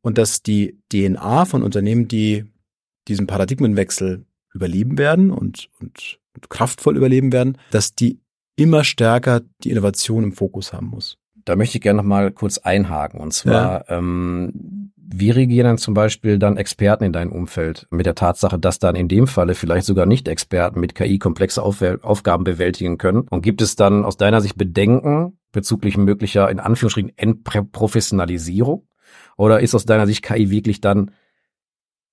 Und 0.01 0.17
dass 0.17 0.41
die 0.41 0.79
DNA 0.91 1.45
von 1.45 1.63
Unternehmen, 1.63 2.07
die 2.07 2.45
diesen 3.07 3.27
Paradigmenwechsel 3.27 4.25
überleben 4.53 4.98
werden 4.98 5.31
und, 5.31 5.69
und 5.79 6.19
kraftvoll 6.50 6.98
überleben 6.98 7.31
werden, 7.31 7.57
dass 7.72 7.95
die 7.95 8.19
immer 8.55 8.83
stärker 8.83 9.41
die 9.63 9.72
Innovation 9.72 10.24
im 10.24 10.33
Fokus 10.33 10.74
haben 10.74 10.88
muss. 10.88 11.17
Da 11.45 11.55
möchte 11.55 11.77
ich 11.77 11.81
gerne 11.81 11.98
noch 11.98 12.07
mal 12.07 12.31
kurz 12.31 12.57
einhaken. 12.57 13.19
Und 13.19 13.33
zwar, 13.33 13.86
ja. 13.89 13.98
ähm, 13.98 14.91
wie 14.95 15.31
reagieren 15.31 15.65
dann 15.65 15.77
zum 15.77 15.93
Beispiel 15.93 16.39
dann 16.39 16.57
Experten 16.57 17.03
in 17.03 17.13
deinem 17.13 17.31
Umfeld 17.31 17.88
mit 17.89 18.05
der 18.05 18.15
Tatsache, 18.15 18.57
dass 18.57 18.79
dann 18.79 18.95
in 18.95 19.07
dem 19.07 19.27
Falle 19.27 19.53
vielleicht 19.53 19.86
sogar 19.86 20.05
Nicht-Experten 20.05 20.79
mit 20.79 20.95
KI 20.95 21.19
komplexe 21.19 21.62
Auf 21.62 21.81
Aufgaben 21.81 22.43
bewältigen 22.45 22.98
können? 22.98 23.27
Und 23.29 23.41
gibt 23.41 23.62
es 23.62 23.75
dann 23.75 24.05
aus 24.05 24.17
deiner 24.17 24.39
Sicht 24.39 24.57
Bedenken 24.57 25.38
bezüglich 25.51 25.98
möglicher, 25.98 26.50
in 26.50 26.60
Anführungsstrichen, 26.60 27.17
Entprofessionalisierung? 27.17 28.88
Oder 29.36 29.60
ist 29.60 29.75
aus 29.75 29.86
deiner 29.86 30.07
Sicht 30.07 30.24
KI 30.24 30.50
wirklich 30.50 30.79
dann 30.79 31.12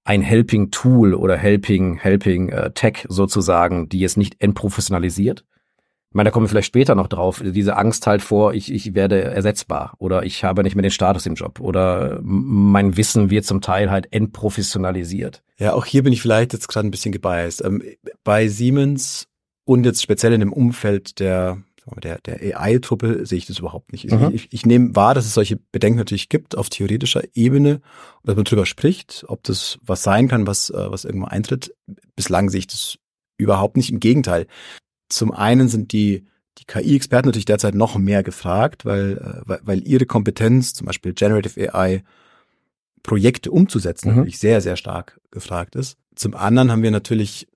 ein 0.04 0.22
Helping 0.22 0.70
Tool 0.70 1.14
oder 1.14 1.36
Helping, 1.36 1.98
Helping 1.98 2.48
äh, 2.48 2.70
Tech 2.72 3.06
sozusagen, 3.08 3.88
die 3.88 4.04
es 4.04 4.16
nicht 4.16 4.40
entprofessionalisiert? 4.40 5.44
Ich 6.10 6.14
meine, 6.14 6.28
da 6.28 6.32
kommen 6.32 6.46
wir 6.46 6.48
vielleicht 6.48 6.66
später 6.66 6.96
noch 6.96 7.06
drauf. 7.06 7.40
Diese 7.44 7.76
Angst 7.76 8.08
halt 8.08 8.20
vor, 8.20 8.52
ich, 8.52 8.72
ich 8.72 8.96
werde 8.96 9.22
ersetzbar 9.22 9.94
oder 9.98 10.24
ich 10.24 10.42
habe 10.42 10.64
nicht 10.64 10.74
mehr 10.74 10.82
den 10.82 10.90
Status 10.90 11.24
im 11.26 11.34
Job 11.34 11.60
oder 11.60 12.18
mein 12.22 12.96
Wissen 12.96 13.30
wird 13.30 13.44
zum 13.44 13.60
Teil 13.60 13.92
halt 13.92 14.12
entprofessionalisiert. 14.12 15.44
Ja, 15.56 15.74
auch 15.74 15.84
hier 15.84 16.02
bin 16.02 16.12
ich 16.12 16.20
vielleicht 16.20 16.52
jetzt 16.52 16.66
gerade 16.66 16.88
ein 16.88 16.90
bisschen 16.90 17.12
gebiased. 17.12 17.64
Ähm, 17.64 17.82
bei 18.24 18.48
Siemens 18.48 19.28
und 19.64 19.84
jetzt 19.84 20.02
speziell 20.02 20.32
in 20.32 20.40
dem 20.40 20.52
Umfeld 20.52 21.20
der 21.20 21.62
der, 21.98 22.18
der 22.20 22.60
AI-Truppe 22.60 23.26
sehe 23.26 23.38
ich 23.38 23.46
das 23.46 23.58
überhaupt 23.58 23.92
nicht. 23.92 24.10
Mhm. 24.10 24.30
Ich, 24.32 24.48
ich 24.52 24.66
nehme 24.66 24.94
wahr, 24.94 25.14
dass 25.14 25.26
es 25.26 25.34
solche 25.34 25.56
Bedenken 25.56 25.98
natürlich 25.98 26.28
gibt 26.28 26.56
auf 26.56 26.68
theoretischer 26.68 27.22
Ebene, 27.34 27.80
dass 28.22 28.36
man 28.36 28.44
drüber 28.44 28.66
spricht, 28.66 29.24
ob 29.28 29.42
das 29.42 29.78
was 29.82 30.02
sein 30.02 30.28
kann, 30.28 30.46
was, 30.46 30.70
äh, 30.70 30.90
was 30.90 31.04
irgendwo 31.04 31.26
eintritt. 31.26 31.74
Bislang 32.16 32.50
sehe 32.50 32.60
ich 32.60 32.66
das 32.66 32.98
überhaupt 33.38 33.76
nicht. 33.76 33.90
Im 33.90 34.00
Gegenteil. 34.00 34.46
Zum 35.08 35.32
einen 35.32 35.68
sind 35.68 35.92
die, 35.92 36.26
die 36.58 36.64
KI-Experten 36.66 37.28
natürlich 37.28 37.46
derzeit 37.46 37.74
noch 37.74 37.96
mehr 37.96 38.22
gefragt, 38.22 38.84
weil, 38.84 39.18
äh, 39.18 39.48
weil, 39.48 39.60
weil 39.62 39.88
ihre 39.88 40.06
Kompetenz, 40.06 40.74
zum 40.74 40.86
Beispiel 40.86 41.14
Generative 41.14 41.74
AI, 41.74 42.04
Projekte 43.02 43.50
umzusetzen, 43.50 44.10
mhm. 44.10 44.16
natürlich 44.16 44.38
sehr, 44.38 44.60
sehr 44.60 44.76
stark 44.76 45.20
gefragt 45.30 45.74
ist. 45.74 45.96
Zum 46.14 46.34
anderen 46.34 46.70
haben 46.70 46.82
wir 46.82 46.90
natürlich 46.90 47.48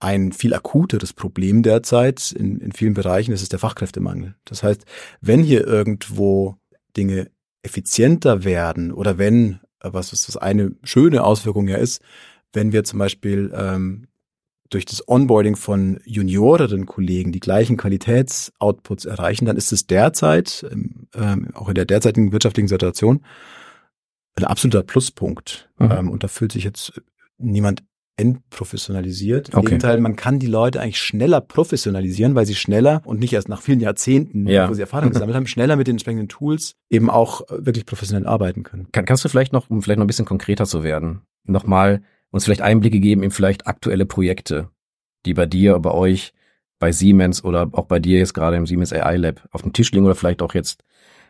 ein 0.00 0.32
viel 0.32 0.54
akuteres 0.54 1.12
Problem 1.12 1.62
derzeit 1.62 2.32
in, 2.32 2.58
in 2.60 2.72
vielen 2.72 2.94
Bereichen, 2.94 3.30
das 3.30 3.42
ist 3.42 3.52
der 3.52 3.58
Fachkräftemangel. 3.58 4.34
Das 4.44 4.62
heißt, 4.62 4.84
wenn 5.20 5.42
hier 5.42 5.66
irgendwo 5.66 6.56
Dinge 6.96 7.30
effizienter 7.62 8.44
werden 8.44 8.92
oder 8.92 9.18
wenn, 9.18 9.60
was, 9.80 10.12
was 10.12 10.36
eine 10.36 10.72
schöne 10.82 11.24
Auswirkung 11.24 11.68
ja 11.68 11.76
ist, 11.76 12.02
wenn 12.52 12.72
wir 12.72 12.84
zum 12.84 12.98
Beispiel 12.98 13.52
ähm, 13.54 14.06
durch 14.70 14.84
das 14.84 15.06
Onboarding 15.08 15.56
von 15.56 16.00
junioreren 16.04 16.86
Kollegen 16.86 17.32
die 17.32 17.40
gleichen 17.40 17.76
Qualitätsoutputs 17.76 19.04
erreichen, 19.04 19.46
dann 19.46 19.56
ist 19.56 19.72
es 19.72 19.86
derzeit, 19.86 20.66
ähm, 21.14 21.48
auch 21.54 21.68
in 21.68 21.74
der 21.74 21.84
derzeitigen 21.84 22.32
wirtschaftlichen 22.32 22.68
Situation, 22.68 23.24
ein 24.36 24.44
absoluter 24.44 24.82
Pluspunkt. 24.82 25.70
Mhm. 25.78 25.90
Ähm, 25.90 26.10
und 26.10 26.24
da 26.24 26.28
fühlt 26.28 26.52
sich 26.52 26.64
jetzt 26.64 27.00
niemand 27.38 27.82
entprofessionalisiert. 28.16 29.50
Im 29.50 29.58
okay. 29.58 29.66
Gegenteil, 29.66 30.00
man 30.00 30.16
kann 30.16 30.38
die 30.38 30.46
Leute 30.46 30.80
eigentlich 30.80 31.00
schneller 31.00 31.40
professionalisieren, 31.40 32.34
weil 32.34 32.46
sie 32.46 32.54
schneller 32.54 33.02
und 33.04 33.18
nicht 33.18 33.32
erst 33.32 33.48
nach 33.48 33.60
vielen 33.60 33.80
Jahrzehnten, 33.80 34.46
ja. 34.46 34.68
wo 34.68 34.74
sie 34.74 34.82
Erfahrung 34.82 35.10
gesammelt 35.10 35.36
haben, 35.36 35.46
schneller 35.46 35.76
mit 35.76 35.88
den 35.88 35.94
entsprechenden 35.94 36.28
Tools 36.28 36.76
eben 36.90 37.10
auch 37.10 37.48
äh, 37.48 37.66
wirklich 37.66 37.86
professionell 37.86 38.26
arbeiten 38.26 38.62
können. 38.62 38.88
Kann, 38.92 39.04
kannst 39.04 39.24
du 39.24 39.28
vielleicht 39.28 39.52
noch, 39.52 39.68
um 39.68 39.82
vielleicht 39.82 39.98
noch 39.98 40.04
ein 40.04 40.08
bisschen 40.08 40.26
konkreter 40.26 40.66
zu 40.66 40.84
werden, 40.84 41.22
nochmal 41.44 42.02
uns 42.30 42.44
vielleicht 42.44 42.62
Einblicke 42.62 43.00
geben 43.00 43.22
in 43.22 43.30
vielleicht 43.30 43.66
aktuelle 43.66 44.06
Projekte, 44.06 44.68
die 45.26 45.34
bei 45.34 45.46
dir, 45.46 45.78
bei 45.80 45.90
euch, 45.90 46.32
bei 46.78 46.92
Siemens 46.92 47.42
oder 47.42 47.68
auch 47.72 47.86
bei 47.86 47.98
dir 47.98 48.18
jetzt 48.18 48.34
gerade 48.34 48.56
im 48.56 48.66
Siemens 48.66 48.92
AI 48.92 49.16
Lab 49.16 49.48
auf 49.50 49.62
dem 49.62 49.72
Tisch 49.72 49.90
liegen 49.92 50.04
oder 50.04 50.14
vielleicht 50.14 50.42
auch 50.42 50.54
jetzt 50.54 50.84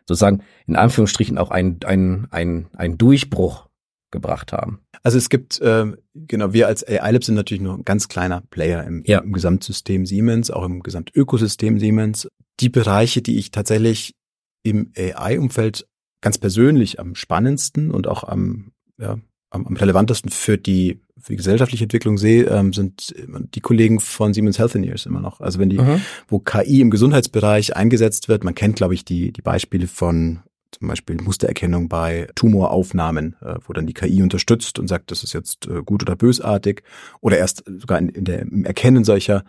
sozusagen 0.07 0.43
in 0.67 0.77
Anführungsstrichen 0.77 1.39
auch 1.39 1.51
ein, 1.51 1.79
ein, 1.85 2.27
ein, 2.31 2.69
ein 2.75 2.99
Durchbruch 2.99 3.69
gebracht 4.11 4.53
haben. 4.53 4.84
Also 5.05 5.19
es 5.19 5.29
gibt, 5.29 5.61
äh, 5.61 5.93
genau, 6.15 6.55
wir 6.55 6.67
als 6.67 6.83
AI 6.87 7.13
Lab 7.13 7.25
sind 7.25 7.35
natürlich 7.35 7.63
nur 7.63 7.75
ein 7.75 7.85
ganz 7.85 8.09
kleiner 8.09 8.41
Player 8.41 8.85
im, 8.85 9.05
ja. 9.07 9.19
im 9.19 9.33
Gesamtsystem 9.33 10.07
Siemens, 10.07 10.51
auch 10.51 10.65
im 10.65 10.83
Gesamtökosystem 10.83 11.79
Siemens. 11.79 12.27
Die 12.61 12.71
Bereiche, 12.71 13.21
die 13.21 13.37
ich 13.37 13.51
tatsächlich 13.51 14.15
im 14.63 14.93
AI-Umfeld 14.97 15.87
ganz 16.23 16.39
persönlich 16.39 16.99
am 16.99 17.15
spannendsten 17.15 17.91
und 17.91 18.09
auch 18.09 18.25
am, 18.25 18.73
ja, 18.99 19.19
am, 19.51 19.67
am 19.67 19.77
relevantesten 19.77 20.31
für 20.31 20.57
die, 20.57 21.03
für 21.21 21.33
die 21.33 21.37
gesellschaftliche 21.37 21.85
Entwicklung 21.85 22.17
sehe, 22.17 22.45
ähm, 22.45 22.73
sind 22.73 23.15
die 23.55 23.61
Kollegen 23.61 24.01
von 24.01 24.33
Siemens 24.33 24.59
Healthineers 24.59 25.05
immer 25.05 25.21
noch. 25.21 25.43
Also 25.43 25.59
wenn 25.59 25.69
die, 25.69 25.79
mhm. 25.79 26.01
wo 26.29 26.39
KI 26.39 26.81
im 26.81 26.91
Gesundheitsbereich 26.91 27.77
eingesetzt 27.77 28.31
wird, 28.31 28.43
man 28.43 28.55
kennt, 28.55 28.77
glaube 28.77 28.95
ich, 28.95 29.05
die, 29.05 29.33
die 29.33 29.43
Beispiele 29.43 29.87
von 29.87 30.41
zum 30.79 30.89
Beispiel 30.89 31.17
Mustererkennung 31.17 31.89
bei 31.89 32.29
Tumoraufnahmen, 32.35 33.37
äh, 33.41 33.55
wo 33.67 33.73
dann 33.73 33.87
die 33.87 33.95
KI 33.95 34.23
unterstützt 34.23 34.79
und 34.79 34.89
sagt, 34.89 35.11
das 35.11 35.23
ist 35.23 35.33
jetzt 35.33 35.67
äh, 35.67 35.83
gut 35.83 36.03
oder 36.03 36.17
bösartig 36.17 36.83
oder 37.21 37.39
erst 37.39 37.65
sogar 37.79 37.99
in, 37.99 38.09
in 38.09 38.25
der, 38.25 38.43
im 38.43 38.65
Erkennen 38.65 39.05
solcher 39.05 39.45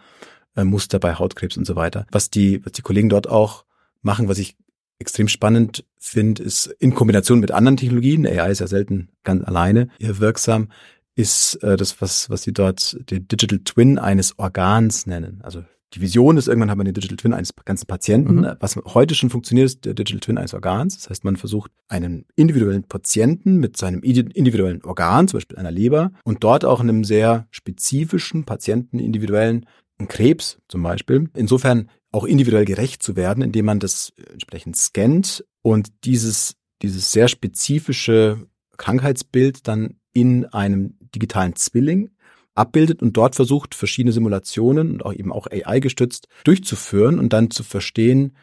äh, 0.56 0.64
Muster 0.64 1.00
bei 1.00 1.16
Hautkrebs 1.16 1.58
und 1.58 1.66
so 1.66 1.76
weiter. 1.76 2.06
Was 2.12 2.30
die, 2.30 2.64
was 2.66 2.74
die 2.74 2.82
Kollegen 2.82 3.10
dort 3.10 3.30
auch 3.30 3.66
machen, 4.02 4.28
was 4.28 4.38
ich 4.38 4.56
extrem 5.00 5.28
spannend 5.28 5.86
finde, 5.98 6.44
ist 6.44 6.68
in 6.80 6.94
Kombination 6.94 7.40
mit 7.40 7.52
anderen 7.52 7.78
Technologien, 7.78 8.26
AI 8.26 8.52
ist 8.52 8.60
ja 8.60 8.68
selten 8.68 9.10
ganz 9.24 9.44
alleine 9.44 9.90
hier 10.00 10.20
wirksam, 10.20 10.70
ist 11.16 11.56
äh, 11.64 11.76
das, 11.78 12.02
was, 12.02 12.30
was 12.30 12.44
sie 12.44 12.54
dort 12.54 12.98
den 13.10 13.28
Digital 13.28 13.60
Twin 13.60 13.98
eines 13.98 14.38
Organs 14.38 15.06
nennen. 15.06 15.40
Also 15.44 15.64
die 15.96 16.02
Vision 16.02 16.38
ist, 16.38 16.48
irgendwann 16.48 16.70
hat 16.70 16.78
man 16.78 16.86
den 16.86 16.94
Digital 16.94 17.18
Twin 17.18 17.34
eines 17.34 17.54
ganzen 17.64 17.88
Patienten. 17.88 18.42
Mhm. 18.42 18.56
Was 18.60 18.76
heute 18.94 19.16
schon 19.16 19.30
funktioniert, 19.30 19.66
ist 19.66 19.86
der 19.86 19.94
Digital 19.94 20.20
Twin 20.20 20.38
eines 20.38 20.54
Organs. 20.54 20.98
Das 20.98 21.10
heißt, 21.10 21.24
man 21.24 21.38
versucht 21.38 21.72
einen 21.88 22.26
individuellen 22.36 22.84
Patienten 22.84 23.58
mit 23.58 23.78
seinem 23.78 24.02
individuellen 24.02 24.84
Organ, 24.84 25.28
zum 25.28 25.38
Beispiel 25.38 25.58
einer 25.58 25.72
Leber, 25.72 26.12
und 26.24 26.44
dort 26.44 26.66
auch 26.66 26.82
einem 26.82 27.04
sehr 27.04 27.48
spezifischen 27.52 28.44
Patienten 28.44 29.00
individuellen 29.00 29.66
Krebs 30.08 30.60
zum 30.68 30.84
Beispiel. 30.84 31.30
Insofern 31.34 31.90
auch 32.12 32.26
individuell 32.26 32.66
gerecht 32.66 33.02
zu 33.02 33.16
werden, 33.16 33.42
indem 33.42 33.66
man 33.66 33.80
das 33.80 34.14
entsprechend 34.32 34.76
scannt 34.76 35.46
und 35.62 36.06
dieses, 36.06 36.56
dieses 36.82 37.12
sehr 37.12 37.28
spezifische 37.28 38.48
Krankheitsbild 38.78 39.68
dann 39.68 39.96
in 40.14 40.46
einem 40.46 40.98
digitalen 41.14 41.56
Zwilling 41.56 42.10
abbildet 42.56 43.02
und 43.02 43.16
dort 43.18 43.36
versucht, 43.36 43.76
verschiedene 43.76 44.14
Simulationen 44.14 44.92
und 44.94 45.06
auch 45.06 45.14
eben 45.14 45.32
auch 45.32 45.48
AI 45.48 45.80
gestützt 45.80 46.28
durchzuführen 46.44 47.20
und 47.20 47.34
dann 47.34 47.52
zu 47.52 47.64
verstehen, 47.64 48.36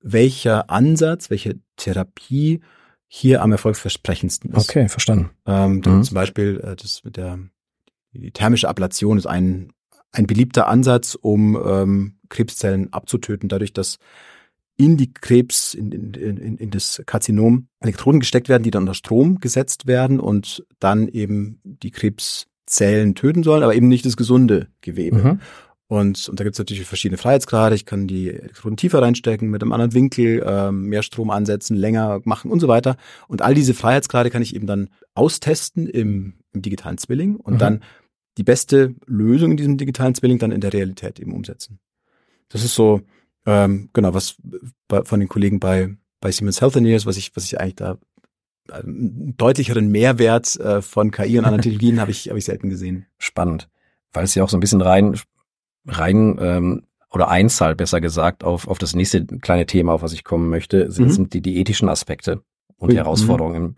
welcher 0.00 0.70
Ansatz, 0.70 1.30
welche 1.30 1.60
Therapie 1.76 2.60
hier 3.06 3.42
am 3.42 3.52
erfolgsversprechendsten 3.52 4.52
ist. 4.52 4.68
Okay, 4.68 4.88
verstanden. 4.88 5.30
Ähm, 5.46 5.82
mhm. 5.84 6.02
Zum 6.04 6.14
Beispiel 6.14 6.60
äh, 6.64 6.76
das 6.76 7.04
mit 7.04 7.16
der 7.16 7.38
die 8.12 8.32
thermische 8.32 8.68
Ablation 8.68 9.18
ist 9.18 9.26
ein 9.26 9.72
ein 10.12 10.26
beliebter 10.26 10.66
Ansatz, 10.66 11.14
um 11.14 11.56
ähm, 11.64 12.16
Krebszellen 12.28 12.92
abzutöten, 12.92 13.48
dadurch, 13.48 13.72
dass 13.72 13.98
in 14.76 14.96
die 14.96 15.12
Krebs, 15.12 15.74
in, 15.74 15.92
in, 15.92 16.14
in, 16.14 16.56
in 16.56 16.70
das 16.70 17.02
Karzinom 17.04 17.68
Elektroden 17.80 18.20
gesteckt 18.20 18.48
werden, 18.48 18.62
die 18.62 18.70
dann 18.70 18.84
unter 18.84 18.94
Strom 18.94 19.38
gesetzt 19.38 19.86
werden 19.86 20.18
und 20.18 20.64
dann 20.78 21.06
eben 21.06 21.60
die 21.64 21.90
Krebs 21.90 22.46
Zellen 22.70 23.14
töten 23.14 23.42
sollen, 23.42 23.62
aber 23.62 23.74
eben 23.74 23.88
nicht 23.88 24.06
das 24.06 24.16
gesunde 24.16 24.68
Gewebe. 24.80 25.18
Mhm. 25.18 25.40
Und, 25.88 26.28
und 26.28 26.38
da 26.38 26.44
gibt 26.44 26.54
es 26.54 26.58
natürlich 26.60 26.84
verschiedene 26.84 27.18
Freiheitsgrade. 27.18 27.74
Ich 27.74 27.84
kann 27.84 28.06
die 28.06 28.30
Elektroden 28.30 28.76
tiefer 28.76 29.02
reinstecken, 29.02 29.50
mit 29.50 29.60
einem 29.60 29.72
anderen 29.72 29.92
Winkel, 29.92 30.40
ähm, 30.46 30.84
mehr 30.84 31.02
Strom 31.02 31.30
ansetzen, 31.30 31.74
länger 31.76 32.20
machen 32.22 32.52
und 32.52 32.60
so 32.60 32.68
weiter. 32.68 32.96
Und 33.26 33.42
all 33.42 33.54
diese 33.54 33.74
Freiheitsgrade 33.74 34.30
kann 34.30 34.40
ich 34.40 34.54
eben 34.54 34.68
dann 34.68 34.88
austesten 35.14 35.88
im, 35.88 36.34
im 36.52 36.62
digitalen 36.62 36.96
Zwilling 36.96 37.34
und 37.34 37.54
mhm. 37.54 37.58
dann 37.58 37.82
die 38.38 38.44
beste 38.44 38.94
Lösung 39.06 39.50
in 39.50 39.56
diesem 39.56 39.78
digitalen 39.78 40.14
Zwilling 40.14 40.38
dann 40.38 40.52
in 40.52 40.60
der 40.60 40.72
Realität 40.72 41.18
eben 41.18 41.32
umsetzen. 41.32 41.80
Das 42.50 42.62
ist 42.62 42.76
so, 42.76 43.00
ähm, 43.44 43.90
genau, 43.92 44.14
was 44.14 44.36
bei, 44.86 45.02
von 45.02 45.18
den 45.18 45.28
Kollegen 45.28 45.58
bei, 45.58 45.96
bei 46.20 46.30
Siemens 46.30 46.60
Healthineers, 46.60 47.04
was 47.04 47.16
ich, 47.16 47.34
was 47.34 47.44
ich 47.44 47.58
eigentlich 47.58 47.74
da 47.74 47.98
einen 48.70 49.36
deutlicheren 49.36 49.88
Mehrwert 49.88 50.56
äh, 50.56 50.82
von 50.82 51.10
KI 51.10 51.38
und 51.38 51.44
anderen 51.44 51.62
Technologien 51.62 52.00
habe 52.00 52.10
ich, 52.10 52.28
hab 52.28 52.36
ich 52.36 52.44
selten 52.44 52.68
gesehen. 52.68 53.06
Spannend. 53.18 53.68
Weil 54.12 54.24
es 54.24 54.34
ja 54.34 54.42
auch 54.42 54.48
so 54.48 54.56
ein 54.56 54.60
bisschen 54.60 54.80
rein, 54.80 55.18
rein 55.86 56.38
ähm, 56.40 56.82
oder 57.12 57.28
einzahlt, 57.28 57.76
besser 57.76 58.00
gesagt, 58.00 58.44
auf, 58.44 58.68
auf 58.68 58.78
das 58.78 58.94
nächste 58.94 59.24
kleine 59.26 59.66
Thema, 59.66 59.92
auf 59.92 60.02
was 60.02 60.12
ich 60.12 60.24
kommen 60.24 60.48
möchte, 60.48 60.90
sind, 60.90 61.06
mhm. 61.06 61.10
sind 61.10 61.34
die, 61.34 61.40
die 61.40 61.58
ethischen 61.58 61.88
Aspekte. 61.88 62.42
und 62.78 62.94
Herausforderungen 62.94 63.56
im, 63.56 63.74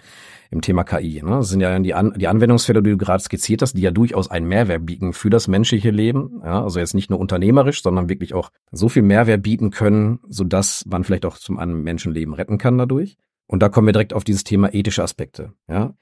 im 0.53 0.61
Thema 0.61 0.85
KI. 0.85 1.23
Ne? 1.23 1.31
Das 1.31 1.49
sind 1.49 1.61
ja 1.61 1.79
die, 1.79 1.95
An 1.95 2.15
die 2.17 2.29
Anwendungsfälle, 2.29 2.83
die 2.83 2.91
du 2.91 2.99
gerade 2.99 3.23
skizziert 3.23 3.63
hast, 3.63 3.73
die 3.73 3.81
ja 3.81 3.91
durchaus 3.91 4.31
einen 4.31 4.47
Mehrwert 4.47 4.87
bieten 4.87 5.13
für 5.13 5.31
das 5.31 5.49
menschliche 5.49 5.91
Leben. 5.91 6.43
Ja? 6.45 6.63
Also 6.63 6.79
jetzt 6.79 6.95
nicht 6.95 7.11
nur 7.11 7.19
unternehmerisch, 7.19 7.83
sondern 7.83 8.09
wirklich 8.09 8.35
auch 8.35 8.51
so 8.71 8.89
viel 8.89 9.03
Mehrwert 9.03 9.43
bieten 9.43 9.71
können, 9.71 10.21
sodass 10.29 10.85
man 10.87 11.05
vielleicht 11.05 11.25
auch 11.25 11.39
zum 11.39 11.59
einen 11.59 11.83
Menschenleben 11.83 12.35
retten 12.35 12.59
kann 12.59 12.79
dadurch. 12.79 13.17
Und 13.53 13.61
da 13.61 13.69
kommen 13.69 13.87
wir 13.87 13.93
direkt 13.93 14.15
auf 14.15 14.25
dieses 14.25 14.45
Thema 14.45 14.73
ethische 14.73 15.03
Aspekte. 15.03 15.53
Ja? 15.69 15.93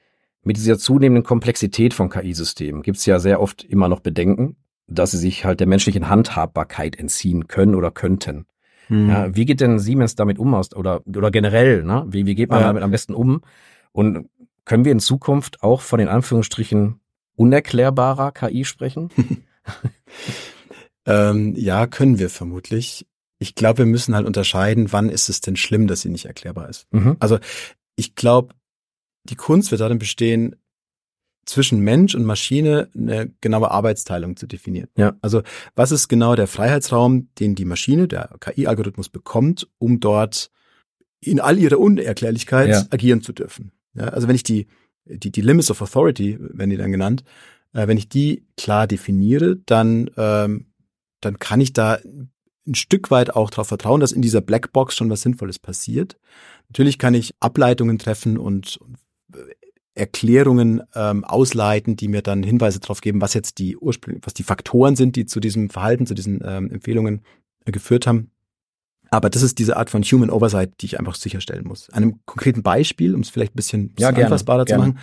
Mit 0.44 0.56
dieser 0.56 0.78
zunehmenden 0.78 1.24
Komplexität 1.24 1.94
von 1.94 2.08
KI-Systemen 2.08 2.82
gibt 2.82 2.98
es 2.98 3.06
ja 3.06 3.18
sehr 3.18 3.40
oft 3.40 3.64
immer 3.64 3.88
noch 3.88 3.98
Bedenken, 3.98 4.54
dass 4.86 5.10
sie 5.10 5.18
sich 5.18 5.44
halt 5.44 5.58
der 5.58 5.66
menschlichen 5.66 6.08
Handhabbarkeit 6.08 6.96
entziehen 6.96 7.48
können 7.48 7.74
oder 7.74 7.90
könnten. 7.90 8.46
Hm. 8.86 9.08
Ja, 9.08 9.34
wie 9.34 9.46
geht 9.46 9.60
denn 9.60 9.80
Siemens 9.80 10.14
damit 10.14 10.38
um 10.38 10.54
oder, 10.54 11.04
oder 11.04 11.32
generell, 11.32 11.82
ne? 11.82 12.04
Wie, 12.06 12.24
wie 12.24 12.36
geht 12.36 12.50
man 12.50 12.60
ja. 12.60 12.68
damit 12.68 12.84
am 12.84 12.92
besten 12.92 13.14
um? 13.14 13.42
Und 13.90 14.28
können 14.64 14.84
wir 14.84 14.92
in 14.92 15.00
Zukunft 15.00 15.64
auch 15.64 15.80
von 15.80 15.98
den 15.98 16.06
Anführungsstrichen 16.06 17.00
unerklärbarer 17.34 18.30
KI 18.30 18.64
sprechen? 18.64 19.08
ähm, 21.04 21.54
ja, 21.56 21.88
können 21.88 22.20
wir 22.20 22.30
vermutlich. 22.30 23.08
Ich 23.40 23.54
glaube, 23.54 23.78
wir 23.78 23.86
müssen 23.86 24.14
halt 24.14 24.26
unterscheiden, 24.26 24.92
wann 24.92 25.08
ist 25.08 25.28
es 25.28 25.40
denn 25.40 25.56
schlimm, 25.56 25.86
dass 25.88 26.02
sie 26.02 26.10
nicht 26.10 26.26
erklärbar 26.26 26.68
ist. 26.68 26.86
Mhm. 26.92 27.16
Also 27.18 27.38
ich 27.96 28.14
glaube, 28.14 28.54
die 29.24 29.34
Kunst 29.34 29.70
wird 29.70 29.80
darin 29.80 29.98
bestehen, 29.98 30.56
zwischen 31.46 31.80
Mensch 31.80 32.14
und 32.14 32.24
Maschine 32.24 32.88
eine 32.94 33.32
genaue 33.40 33.70
Arbeitsteilung 33.70 34.36
zu 34.36 34.46
definieren. 34.46 34.88
Ja. 34.96 35.16
Also 35.20 35.42
was 35.74 35.90
ist 35.90 36.08
genau 36.08 36.36
der 36.36 36.46
Freiheitsraum, 36.46 37.28
den 37.38 37.54
die 37.54 37.64
Maschine, 37.64 38.06
der 38.06 38.30
KI-Algorithmus 38.40 39.08
bekommt, 39.08 39.68
um 39.78 40.00
dort 40.00 40.50
in 41.20 41.40
all 41.40 41.58
ihrer 41.58 41.78
Unerklärlichkeit 41.78 42.68
ja. 42.68 42.86
agieren 42.90 43.22
zu 43.22 43.32
dürfen. 43.32 43.72
Ja, 43.94 44.08
also 44.08 44.28
wenn 44.28 44.36
ich 44.36 44.42
die, 44.42 44.68
die, 45.04 45.32
die 45.32 45.40
Limits 45.40 45.70
of 45.70 45.82
Authority, 45.82 46.38
werden 46.40 46.70
die 46.70 46.76
dann 46.76 46.92
genannt, 46.92 47.24
äh, 47.72 47.86
wenn 47.86 47.98
ich 47.98 48.08
die 48.08 48.44
klar 48.56 48.86
definiere, 48.86 49.56
dann, 49.66 50.10
ähm, 50.16 50.66
dann 51.20 51.38
kann 51.38 51.60
ich 51.60 51.72
da 51.72 51.98
ein 52.66 52.74
Stück 52.74 53.10
weit 53.10 53.34
auch 53.34 53.50
darauf 53.50 53.68
vertrauen, 53.68 54.00
dass 54.00 54.12
in 54.12 54.22
dieser 54.22 54.40
Blackbox 54.40 54.94
schon 54.94 55.10
was 55.10 55.22
Sinnvolles 55.22 55.58
passiert. 55.58 56.18
Natürlich 56.68 56.98
kann 56.98 57.14
ich 57.14 57.34
Ableitungen 57.40 57.98
treffen 57.98 58.38
und 58.38 58.78
Erklärungen 59.94 60.82
ähm, 60.94 61.24
ausleiten, 61.24 61.96
die 61.96 62.08
mir 62.08 62.22
dann 62.22 62.42
Hinweise 62.42 62.80
darauf 62.80 63.00
geben, 63.00 63.20
was 63.20 63.34
jetzt 63.34 63.58
die 63.58 63.76
Ursprünge, 63.76 64.20
was 64.22 64.34
die 64.34 64.44
Faktoren 64.44 64.96
sind, 64.96 65.16
die 65.16 65.26
zu 65.26 65.40
diesem 65.40 65.68
Verhalten, 65.68 66.06
zu 66.06 66.14
diesen 66.14 66.40
ähm, 66.44 66.70
Empfehlungen 66.70 67.22
äh, 67.64 67.72
geführt 67.72 68.06
haben. 68.06 68.30
Aber 69.10 69.28
das 69.28 69.42
ist 69.42 69.58
diese 69.58 69.76
Art 69.76 69.90
von 69.90 70.02
Human 70.02 70.30
Oversight, 70.30 70.80
die 70.80 70.86
ich 70.86 70.98
einfach 71.00 71.16
sicherstellen 71.16 71.66
muss. 71.66 71.90
Einem 71.90 72.20
konkreten 72.24 72.62
Beispiel, 72.62 73.14
um 73.14 73.22
es 73.22 73.30
vielleicht 73.30 73.54
ein 73.54 73.56
bisschen, 73.56 73.94
ja, 73.98 74.10
anfassbarer 74.10 74.66
zu 74.66 74.76
machen. 74.76 75.00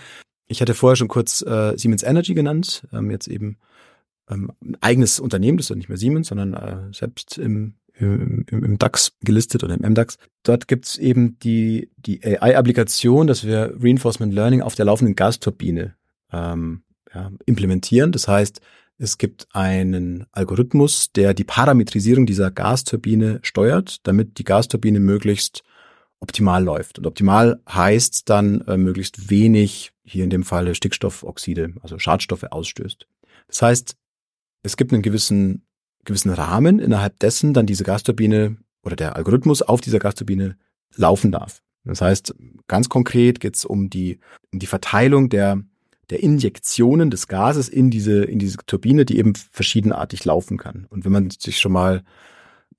Ich 0.48 0.62
hatte 0.62 0.74
vorher 0.74 0.96
schon 0.96 1.10
kurz 1.10 1.42
äh, 1.42 1.78
Siemens 1.78 2.04
Energy 2.04 2.34
genannt, 2.34 2.88
ähm, 2.94 3.12
jetzt 3.12 3.28
eben 3.28 3.58
ähm, 4.30 4.52
ein 4.62 4.78
eigenes 4.82 5.20
Unternehmen, 5.20 5.58
das 5.58 5.70
ist 5.70 5.76
nicht 5.76 5.90
mehr 5.90 5.98
Siemens, 5.98 6.28
sondern 6.28 6.54
äh, 6.54 6.94
selbst 6.94 7.38
im 7.38 7.76
im, 8.00 8.46
im 8.50 8.78
DAX 8.78 9.14
gelistet 9.22 9.64
oder 9.64 9.74
im 9.74 9.92
MDAX. 9.92 10.18
Dort 10.44 10.68
gibt's 10.68 10.98
eben 10.98 11.40
die, 11.40 11.90
die 11.98 12.24
AI-Applikation, 12.24 13.28
dass 13.28 13.44
wir 13.44 13.74
Reinforcement 13.80 14.34
Learning 14.34 14.62
auf 14.62 14.76
der 14.76 14.86
laufenden 14.86 15.16
Gasturbine 15.16 15.96
ähm, 16.32 16.84
ja, 17.14 17.32
implementieren. 17.46 18.12
Das 18.12 18.28
heißt, 18.28 18.62
es 19.00 19.18
gibt 19.18 19.48
einen 19.52 20.26
Algorithmus, 20.32 21.12
der 21.12 21.34
die 21.34 21.44
Parametrisierung 21.44 22.26
dieser 22.26 22.52
Gasturbine 22.52 23.40
steuert, 23.44 24.08
damit 24.08 24.40
die 24.40 24.44
Gasturbine 24.44 25.00
möglichst 25.00 25.64
optimal 26.20 26.64
läuft. 26.64 26.98
Und 26.98 27.06
optimal 27.06 27.62
heißt 27.70 28.28
dann 28.30 28.62
äh, 28.62 28.78
möglichst 28.78 29.30
wenig, 29.30 29.92
hier 30.04 30.24
in 30.24 30.30
dem 30.30 30.44
Falle 30.44 30.74
Stickstoffoxide, 30.74 31.74
also 31.82 32.00
Schadstoffe 32.00 32.46
ausstößt. 32.46 33.08
Das 33.48 33.62
heißt, 33.62 33.96
es 34.68 34.78
gibt 34.78 34.94
einen 34.94 35.02
gewissen 35.02 35.64
gewissen 36.08 36.32
Rahmen, 36.32 36.80
innerhalb 36.80 37.20
dessen 37.20 37.54
dann 37.54 37.68
diese 37.68 37.84
Gasturbine 37.84 38.58
oder 38.84 38.96
der 38.96 39.16
Algorithmus 39.16 39.62
auf 39.62 39.82
dieser 39.82 40.00
Gasturbine 40.00 40.58
laufen 40.96 41.32
darf. 41.32 41.62
Das 41.84 42.02
heißt, 42.02 42.34
ganz 42.68 42.90
konkret 42.90 43.40
geht 43.40 43.56
es 43.56 43.66
um 43.66 43.90
die, 43.90 44.20
um 44.52 44.60
die 44.60 44.66
Verteilung 44.66 45.30
der, 45.30 45.62
der 46.10 46.24
Injektionen 46.24 47.12
des 47.12 47.28
Gases 47.28 47.70
in 47.70 47.92
diese, 47.92 48.24
in 48.24 48.40
diese 48.40 48.58
Turbine, 48.66 49.06
die 49.06 49.20
eben 49.20 49.36
verschiedenartig 49.36 50.26
laufen 50.26 50.58
kann. 50.58 50.88
Und 50.90 51.06
wenn 51.06 51.12
man 51.12 51.30
sich 51.30 51.60
schon 51.60 51.72
mal 51.72 52.04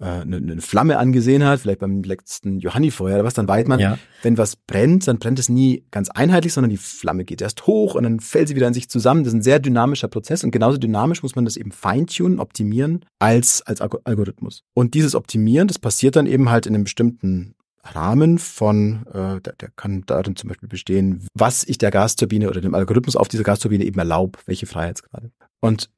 eine, 0.04 0.36
eine 0.36 0.60
Flamme 0.60 0.98
angesehen 0.98 1.44
hat, 1.44 1.60
vielleicht 1.60 1.80
beim 1.80 2.02
letzten 2.02 2.60
Johannifeuer 2.60 3.14
oder 3.16 3.24
was, 3.24 3.34
dann 3.34 3.48
weiß 3.48 3.66
man, 3.66 3.80
ja. 3.80 3.98
wenn 4.22 4.38
was 4.38 4.56
brennt, 4.56 5.08
dann 5.08 5.18
brennt 5.18 5.38
es 5.38 5.48
nie 5.48 5.84
ganz 5.90 6.08
einheitlich, 6.08 6.52
sondern 6.52 6.70
die 6.70 6.76
Flamme 6.76 7.24
geht 7.24 7.42
erst 7.42 7.66
hoch 7.66 7.94
und 7.94 8.04
dann 8.04 8.20
fällt 8.20 8.48
sie 8.48 8.56
wieder 8.56 8.68
in 8.68 8.74
sich 8.74 8.88
zusammen. 8.88 9.24
Das 9.24 9.32
ist 9.32 9.38
ein 9.38 9.42
sehr 9.42 9.58
dynamischer 9.58 10.08
Prozess 10.08 10.44
und 10.44 10.52
genauso 10.52 10.78
dynamisch 10.78 11.22
muss 11.22 11.34
man 11.34 11.44
das 11.44 11.56
eben 11.56 11.72
feintunen, 11.72 12.38
optimieren 12.38 13.04
als, 13.18 13.62
als 13.62 13.80
Algorithmus. 13.80 14.62
Und 14.74 14.94
dieses 14.94 15.14
Optimieren, 15.14 15.66
das 15.66 15.78
passiert 15.78 16.16
dann 16.16 16.26
eben 16.26 16.48
halt 16.48 16.66
in 16.66 16.74
einem 16.74 16.84
bestimmten 16.84 17.54
Rahmen 17.82 18.38
von, 18.38 19.06
äh, 19.06 19.40
der, 19.40 19.54
der 19.54 19.70
kann 19.74 20.04
darin 20.06 20.36
zum 20.36 20.48
Beispiel 20.48 20.68
bestehen, 20.68 21.26
was 21.34 21.64
ich 21.64 21.78
der 21.78 21.90
Gasturbine 21.90 22.48
oder 22.48 22.60
dem 22.60 22.74
Algorithmus 22.74 23.16
auf 23.16 23.28
dieser 23.28 23.44
Gasturbine 23.44 23.84
eben 23.84 23.98
erlaube, 23.98 24.38
welche 24.46 24.66
Freiheitsgrade. 24.66 25.30
Und 25.60 25.90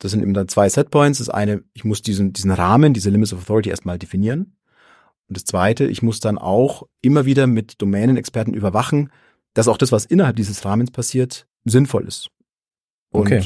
das 0.00 0.10
sind 0.10 0.22
eben 0.22 0.34
dann 0.34 0.48
zwei 0.48 0.68
Setpoints. 0.68 1.18
Das 1.18 1.28
eine, 1.28 1.62
ich 1.74 1.84
muss 1.84 2.02
diesen, 2.02 2.32
diesen 2.32 2.50
Rahmen, 2.50 2.94
diese 2.94 3.10
Limits 3.10 3.32
of 3.32 3.40
Authority 3.40 3.70
erstmal 3.70 3.98
definieren. 3.98 4.56
Und 5.28 5.36
das 5.36 5.44
zweite, 5.44 5.84
ich 5.86 6.02
muss 6.02 6.18
dann 6.18 6.38
auch 6.38 6.88
immer 7.02 7.26
wieder 7.26 7.46
mit 7.46 7.80
Domänenexperten 7.80 8.54
überwachen, 8.54 9.12
dass 9.54 9.68
auch 9.68 9.76
das, 9.76 9.92
was 9.92 10.06
innerhalb 10.06 10.36
dieses 10.36 10.64
Rahmens 10.64 10.90
passiert, 10.90 11.46
sinnvoll 11.64 12.08
ist. 12.08 12.30
Und 13.10 13.26
okay. 13.26 13.44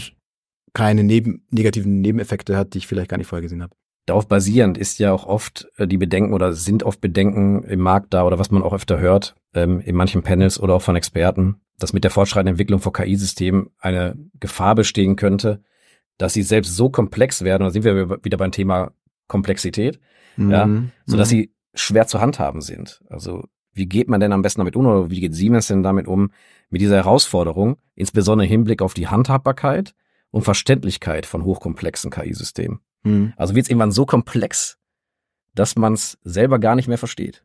keine 0.73 1.03
neben, 1.03 1.45
negativen 1.51 2.01
Nebeneffekte 2.01 2.57
hat, 2.57 2.73
die 2.73 2.79
ich 2.79 2.87
vielleicht 2.87 3.11
gar 3.11 3.19
nicht 3.19 3.27
vorher 3.27 3.43
gesehen 3.43 3.62
habe. 3.62 3.75
Darauf 4.07 4.29
basierend 4.29 4.79
ist 4.79 4.99
ja 4.99 5.12
auch 5.12 5.27
oft 5.27 5.67
äh, 5.77 5.87
die 5.87 5.97
Bedenken 5.97 6.35
oder 6.35 6.53
sind 6.53 6.83
oft 6.83 7.01
Bedenken 7.01 7.64
im 7.64 7.81
Markt 7.81 8.14
da 8.14 8.25
oder 8.25 8.38
was 8.38 8.51
man 8.51 8.62
auch 8.62 8.75
öfter 8.75 8.99
hört, 8.99 9.35
ähm, 9.55 9.81
in 9.81 9.97
manchen 9.97 10.23
Panels 10.23 10.61
oder 10.61 10.75
auch 10.75 10.83
von 10.83 10.95
Experten, 10.95 11.57
dass 11.79 11.95
mit 11.95 12.05
der 12.05 12.11
fortschreitenden 12.11 12.55
Entwicklung 12.55 12.81
von 12.81 12.93
KI-Systemen 12.93 13.71
eine 13.79 14.17
Gefahr 14.38 14.75
bestehen 14.75 15.17
könnte, 15.17 15.62
dass 16.18 16.33
sie 16.33 16.42
selbst 16.42 16.77
so 16.77 16.90
komplex 16.90 17.42
werden, 17.42 17.64
da 17.64 17.70
sind 17.70 17.85
wir 17.85 18.22
wieder 18.24 18.37
beim 18.37 18.53
Thema 18.53 18.92
Komplexität, 19.27 20.00
mhm. 20.37 20.50
ja, 20.50 20.68
so 21.07 21.16
dass 21.16 21.29
mhm. 21.29 21.37
sie 21.37 21.55
schwer 21.74 22.07
zu 22.07 22.20
handhaben 22.20 22.61
sind. 22.61 23.03
Also 23.09 23.44
wie 23.72 23.87
geht 23.87 24.09
man 24.09 24.20
denn 24.20 24.33
am 24.33 24.42
besten 24.42 24.61
damit 24.61 24.77
um 24.77 24.87
oder 24.87 25.11
wie 25.11 25.20
geht 25.20 25.35
Siemens 25.35 25.66
denn 25.66 25.83
damit 25.83 26.07
um 26.07 26.31
mit 26.70 26.81
dieser 26.81 26.96
Herausforderung, 26.96 27.77
insbesondere 27.94 28.46
im 28.46 28.50
Hinblick 28.50 28.83
auf 28.83 28.94
die 28.94 29.09
Handhabbarkeit 29.09 29.94
und 30.31 30.42
Verständlichkeit 30.42 31.27
von 31.27 31.44
hochkomplexen 31.44 32.11
KI-Systemen? 32.11 32.81
Mhm. 33.03 33.33
Also 33.37 33.55
wird 33.55 33.66
es 33.66 33.70
irgendwann 33.70 33.92
so 33.92 34.07
komplex, 34.07 34.79
dass 35.55 35.77
man 35.77 35.94
es 35.94 36.18
selber 36.22 36.59
gar 36.59 36.77
nicht 36.77 36.88
mehr 36.88 36.98
versteht 36.98 37.44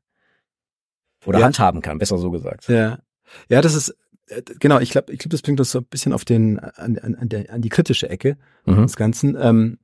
oder 1.25 1.39
ja. 1.39 1.45
handhaben 1.45 1.81
kann, 1.81 1.97
besser 1.97 2.17
so 2.17 2.31
gesagt. 2.31 2.67
Ja, 2.67 2.99
ja, 3.49 3.61
das 3.61 3.75
ist 3.75 3.95
genau, 4.59 4.79
ich 4.79 4.91
glaube, 4.91 5.11
ich 5.11 5.19
glaube, 5.19 5.29
das 5.29 5.41
bringt 5.41 5.59
uns 5.59 5.71
so 5.71 5.79
ein 5.79 5.85
bisschen 5.85 6.13
auf 6.13 6.25
den 6.25 6.59
an, 6.59 6.97
an, 6.97 7.29
der, 7.29 7.51
an 7.51 7.61
die 7.61 7.69
kritische 7.69 8.09
Ecke 8.09 8.37
mhm. 8.65 8.83
des 8.83 8.95
Ganzen. 8.95 9.37
Ähm, 9.39 9.77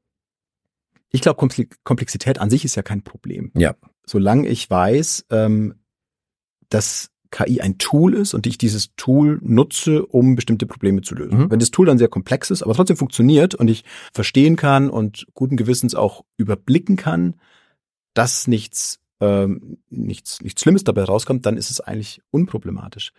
ich 1.12 1.22
glaube, 1.22 1.48
Komplexität 1.84 2.40
an 2.40 2.50
sich 2.50 2.66
ist 2.66 2.76
ja 2.76 2.84
kein 2.84 3.02
Problem. 3.02 3.52
Ja. 3.56 3.76
Solange 4.06 4.48
ich 4.48 4.70
weiß, 4.70 5.26
ähm, 5.30 5.76
dass 6.70 7.12
KI 7.32 7.62
ein 7.62 7.78
Tool 7.78 8.14
ist 8.14 8.34
und 8.34 8.48
ich 8.48 8.58
dieses 8.58 8.96
Tool 8.96 9.40
nutze, 9.42 10.06
um 10.06 10.36
bestimmte 10.36 10.66
Probleme 10.66 11.02
zu 11.02 11.16
lösen. 11.16 11.40
Mhm. 11.40 11.52
Wenn 11.52 11.60
das 11.60 11.72
Tool 11.72 11.86
dann 11.86 11.98
sehr 11.98 12.08
komplex 12.08 12.52
ist, 12.52 12.64
aber 12.64 12.74
trotzdem 12.74 12.98
funktioniert 12.98 13.56
und 13.56 13.68
ich 13.68 13.84
verstehen 14.14 14.56
kann 14.56 14.90
und 14.90 15.28
guten 15.34 15.58
Gewissens 15.58 15.96
auch 15.96 16.24
überblicken 16.38 16.96
kann, 16.96 17.36
dass 18.14 18.48
nichts 18.48 19.00
ähm, 19.20 19.78
nichts 19.90 20.42
nichts 20.42 20.62
Schlimmes 20.62 20.84
dabei 20.84 21.04
rauskommt, 21.04 21.46
dann 21.46 21.58
ist 21.58 21.72
es 21.72 21.82
eigentlich 21.82 22.22
unproblematisch. 22.32 23.12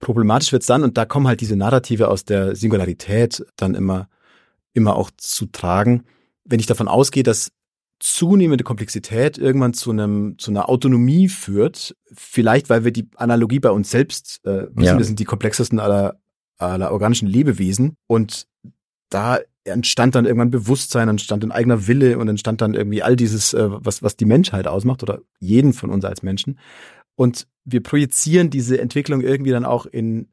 Problematisch 0.00 0.52
wird's 0.52 0.66
dann, 0.66 0.82
und 0.82 0.96
da 0.96 1.04
kommen 1.04 1.28
halt 1.28 1.40
diese 1.40 1.56
Narrative 1.56 2.08
aus 2.08 2.24
der 2.24 2.56
Singularität 2.56 3.44
dann 3.56 3.74
immer, 3.74 4.08
immer 4.72 4.96
auch 4.96 5.10
zu 5.16 5.46
tragen, 5.46 6.04
wenn 6.44 6.58
ich 6.58 6.66
davon 6.66 6.88
ausgehe, 6.88 7.22
dass 7.22 7.52
zunehmende 8.00 8.64
Komplexität 8.64 9.36
irgendwann 9.36 9.74
zu 9.74 9.90
einem 9.90 10.38
zu 10.38 10.50
einer 10.50 10.70
Autonomie 10.70 11.28
führt, 11.28 11.94
vielleicht 12.12 12.70
weil 12.70 12.82
wir 12.82 12.92
die 12.92 13.08
Analogie 13.16 13.60
bei 13.60 13.70
uns 13.70 13.90
selbst 13.90 14.40
äh, 14.44 14.68
wissen, 14.74 14.82
ja. 14.82 14.98
wir 14.98 15.04
sind 15.04 15.20
die 15.20 15.26
komplexesten 15.26 15.78
aller, 15.78 16.18
aller 16.56 16.92
organischen 16.92 17.28
Lebewesen 17.28 17.96
und 18.06 18.46
da 19.10 19.38
entstand 19.64 20.14
dann 20.14 20.24
irgendwann 20.24 20.50
Bewusstsein, 20.50 21.08
entstand 21.08 21.44
ein 21.44 21.52
eigener 21.52 21.86
Wille 21.86 22.18
und 22.18 22.28
entstand 22.28 22.62
dann 22.62 22.74
irgendwie 22.74 23.02
all 23.02 23.16
dieses, 23.16 23.52
äh, 23.52 23.66
was, 23.68 24.02
was 24.02 24.16
die 24.16 24.24
Menschheit 24.24 24.66
ausmacht 24.66 25.02
oder 25.02 25.20
jeden 25.38 25.74
von 25.74 25.90
uns 25.90 26.04
als 26.04 26.22
Menschen. 26.22 26.58
Und 27.20 27.46
wir 27.66 27.82
projizieren 27.82 28.48
diese 28.48 28.80
Entwicklung 28.80 29.20
irgendwie 29.20 29.50
dann 29.50 29.66
auch 29.66 29.84
in 29.84 30.28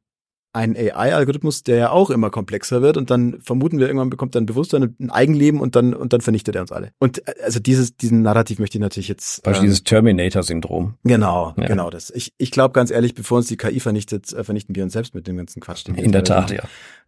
ein 0.53 0.73
AI-Algorithmus, 0.77 1.63
der 1.63 1.75
ja 1.75 1.89
auch 1.89 2.09
immer 2.09 2.29
komplexer 2.29 2.81
wird 2.81 2.95
und 2.95 3.09
dann 3.09 3.41
vermuten 3.41 3.77
wir 3.77 3.87
irgendwann 3.87 4.09
bekommt 4.09 4.35
dann 4.35 4.45
Bewusstsein 4.45 4.95
ein 4.97 5.09
Eigenleben 5.09 5.59
und 5.59 5.75
dann 5.75 5.93
und 5.93 6.13
dann 6.13 6.21
vernichtet 6.21 6.55
er 6.55 6.61
uns 6.61 6.71
alle. 6.71 6.93
Und 6.97 7.27
äh, 7.27 7.33
also 7.43 7.59
dieses 7.59 7.97
diesen 7.97 8.21
Narrativ 8.21 8.59
möchte 8.59 8.77
ich 8.77 8.81
natürlich 8.81 9.09
jetzt 9.09 9.43
Beispiel 9.43 9.65
ähm, 9.65 9.69
dieses 9.69 9.83
Terminator-Syndrom. 9.83 10.93
Genau, 11.03 11.53
ja. 11.57 11.67
genau 11.67 11.89
das. 11.89 12.09
Ich 12.09 12.31
ich 12.37 12.51
glaube 12.51 12.71
ganz 12.71 12.89
ehrlich, 12.89 13.15
bevor 13.15 13.39
uns 13.39 13.47
die 13.47 13.57
KI 13.57 13.81
vernichtet, 13.81 14.31
äh, 14.31 14.45
vernichten 14.45 14.73
wir 14.73 14.85
uns 14.85 14.93
selbst 14.93 15.13
mit 15.13 15.27
dem 15.27 15.35
ganzen 15.35 15.59
Quatsch. 15.59 15.89
In 15.89 16.13
der 16.13 16.23
Tat, 16.23 16.51
ja. 16.51 16.63